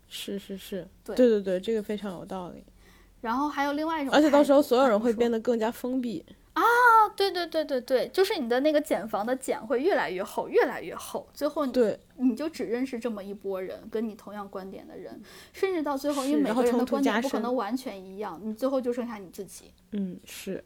[0.08, 2.64] 是是是，对对对对，这个非常有道理。
[3.22, 6.24] 然后还有另外一种，而且到时候所有人会变得更加封闭。
[6.56, 6.64] 啊，
[7.18, 19.74] 对对对对对，就是你的那个茧房的茧会越来越厚，越来越厚，最后对你就只认识这么一波人，跟你同样观点的人，甚至到最后，因为每个人的观点不可能完全一样，你最后就剩下你自己。
[19.92, 20.64] 嗯，是。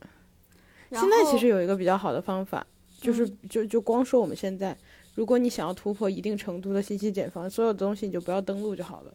[0.91, 2.65] 现在其实有一个比较好的方法，
[3.01, 4.77] 就是就就光说我们现在，
[5.15, 9.13] 如果你想要突破一定程度的信息茧房，所有的东西你就不要登录就好了，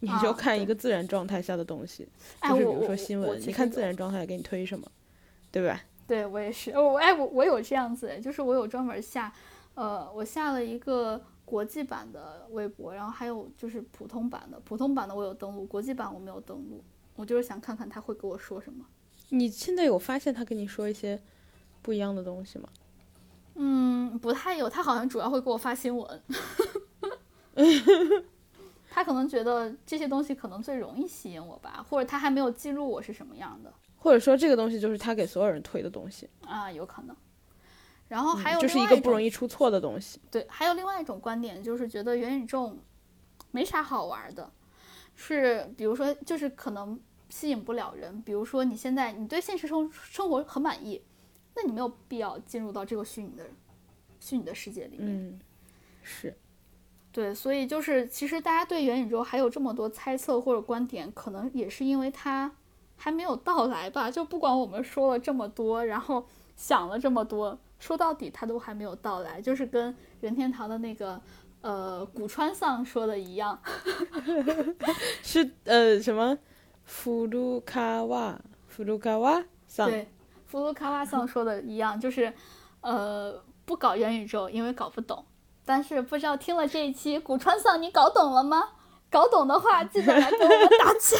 [0.00, 2.06] 你就看一个自然状态下的东西，
[2.42, 4.86] 就是比如说新闻，你看自然状态给你推什么。
[5.56, 5.80] 对吧？
[6.06, 9.32] 对我也是，我哎，我我有这样子，就是我有专门下，
[9.74, 16.84] 呃，我下了一个国际版的微博，然后还有就是普通版的，普通版的我有登录，国际版我没有登录，
[17.14, 18.84] 我就是想看看他会给我说什么。
[19.30, 21.18] 你现在有发现他跟你说一些
[21.80, 22.68] 不一样的东西吗？
[23.54, 26.22] 嗯，不太有，他好像主要会给我发新闻，
[28.90, 33.72] 他可能觉得这些东西可能最容易吸引我吧，或者他还没有记录我是什么样的。
[33.98, 37.16] 或者说这个东西就是他给所有人推的东西啊，有可能。
[38.08, 40.20] 然后还有就是一个不容易出错的东西。
[40.30, 42.76] 对，还有另外一种观点，就是觉得元宇宙
[43.50, 44.48] 没啥好玩的，
[45.16, 48.22] 是比如说就是可能吸引不了人。
[48.22, 51.02] 比如说你现在你对现实生生活很满意，
[51.56, 53.44] 那你没有必要进入到这个虚拟的
[54.20, 55.08] 虚拟的世界里面。
[55.08, 55.40] 嗯，
[56.04, 56.36] 是，
[57.10, 62.54] 对，所以就是其实大家对元宇宙还有这么多猜测或者观点，可能也是因为它
[62.96, 64.10] 还没有到来吧。
[64.10, 66.26] 就不管我们说了这么多，然后
[66.56, 71.20] 想了这么多，说到底它都还没有到来，就是跟任天堂的那个
[71.60, 73.58] 呃古川桑说的一样，
[75.22, 76.36] 是呃什么
[76.84, 80.08] 福鲁卡瓦福鲁卡瓦桑，对，
[80.46, 82.32] 福禄卡瓦桑说的一样，就是
[82.80, 85.24] 呃不搞元宇宙，因为搞不懂。
[85.68, 88.68] 但是不知道听了这一期古川桑，你搞懂了吗？
[89.10, 91.18] 搞懂的话，记得来给我们打钱。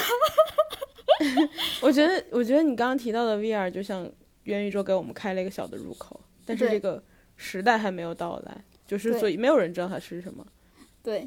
[1.81, 4.11] 我觉得我觉得你刚刚提到的 VR 就像
[4.43, 7.03] 元宇宙给我们开了一个小的入口，但是这个
[7.37, 10.45] 时代还没有到来，就是所以没有人知道它是什么。
[11.03, 11.27] 对，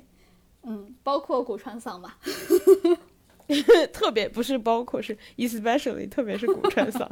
[0.63, 2.17] 嗯，包括古川桑吧。
[3.91, 7.09] 特别不是包括是 especially，特别是古川桑。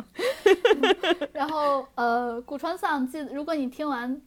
[1.33, 4.21] 然后呃，古川桑，记得如果你听完，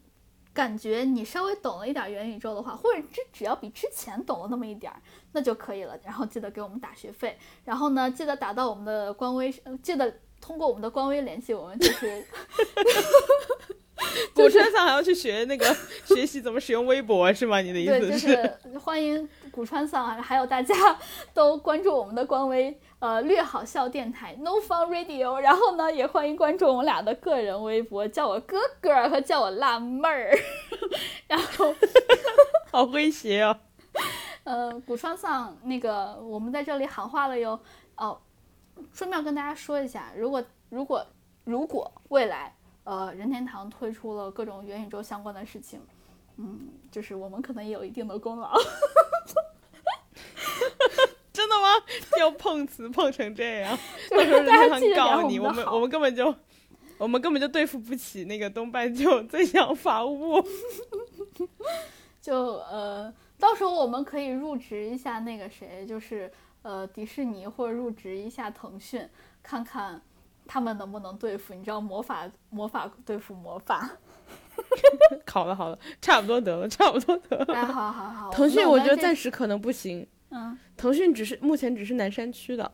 [0.60, 5.00] 感觉你稍微懂了一点元宇宙的话，或者只只要比之前懂了那么一点儿，
[5.32, 5.98] 那就可以了。
[6.04, 9.50] 然后记得给我们打学费，然后呢，记得打到我们的官微，
[9.82, 12.22] 记得通过我们的官微联系我们，就是
[14.34, 15.66] 古川桑还要去学那个
[16.06, 17.60] 学习怎么使用微博是吗？
[17.60, 18.28] 你的意对，思？
[18.64, 20.74] 就是欢迎古川桑，还有大家
[21.34, 30.38] 都关注我们的官微，呃，略好笑电台 No Fun Radio，然后呢，也欢迎关注我们俩的个人微博，叫我哥哥和叫我辣妹儿，
[31.28, 31.74] 然后。
[32.70, 33.56] 好诙谐哦。
[34.44, 37.58] 呃，古川桑，那个我们在这里喊话了哟。
[37.96, 38.18] 哦，
[38.92, 41.04] 顺便跟大家说一下，如果如果
[41.44, 42.54] 如果未来
[42.90, 45.80] 呃任天堂推出了各种元宇宙相关的事情，
[46.38, 48.52] 嗯，就是我们可能也有一定的功劳。
[51.32, 51.68] 真的吗？
[52.18, 53.78] 要碰瓷碰成这样，
[54.10, 56.34] 到时候任天堂告你，我们我们我们根本就
[56.98, 60.48] 我们根本就对付不起那个东半球最强法务部。
[62.20, 66.30] 就呃，到时候我们可以入职一下那个谁，就是
[66.62, 69.08] 呃迪士尼或者入职一下腾讯，
[69.42, 70.02] 看看
[70.46, 71.54] 他们能不能对付。
[71.54, 73.90] 你知道魔法魔法对付魔法。
[75.26, 77.54] 好了好了，差不多得了，差不多得了。
[77.54, 80.58] 哎，好好好，腾讯我觉得暂时可能不行，嗯。
[80.76, 82.64] 腾讯只是目前只是南山区的。
[82.64, 82.72] 哦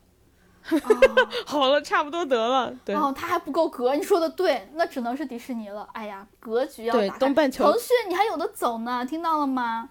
[1.47, 2.75] 好了，差不多得了。
[2.85, 5.89] 对、哦，它还不够格，你说的对，那只能是迪士尼了。
[5.93, 9.91] 哎呀，格局要对打开东半球腾讯你还有的走呢，听到了吗？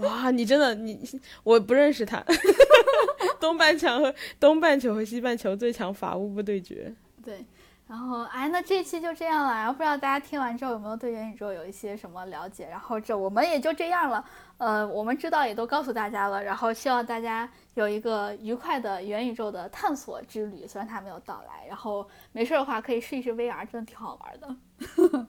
[0.00, 1.00] 哇，你真的你
[1.42, 2.22] 我不认识他。
[3.40, 6.94] 东半球和东半球和西半球最强法务部对决。
[7.22, 7.44] 对，
[7.86, 9.52] 然后哎，那这期就这样了。
[9.52, 12.66] 然后不知道大家听完之后有没有对元宇宙有一些什么了解？
[12.70, 14.24] 然后这我们也就这样了。
[14.56, 16.42] 呃，我们知道也都告诉大家了。
[16.42, 21.66] 然后希望大家有一个愉快的元宇宙的探索之旅，虽然它没有到来。
[21.68, 25.26] 然后没事儿的话可以试一试 VR，真的挺好玩的。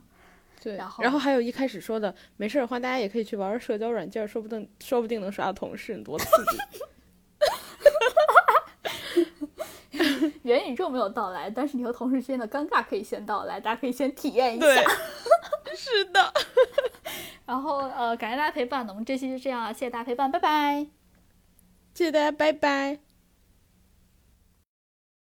[0.65, 6.57] 对，然后然后还有一开始说的，没事儿的话，大家也可以去玩玩社交软件，说不定说不定能刷到同事，多刺激！
[10.41, 14.65] 元宇宙没有到来，但是你和同事之间的尴尬可以先到来，大家可以先体验一下。
[14.65, 14.83] 对，
[15.77, 16.33] 是的，
[17.45, 20.87] 然后呃，感谢大家陪伴，那我们这期就这样了，谢谢大家陪伴，拜拜。
[21.93, 23.14] 谢谢大家，拜拜。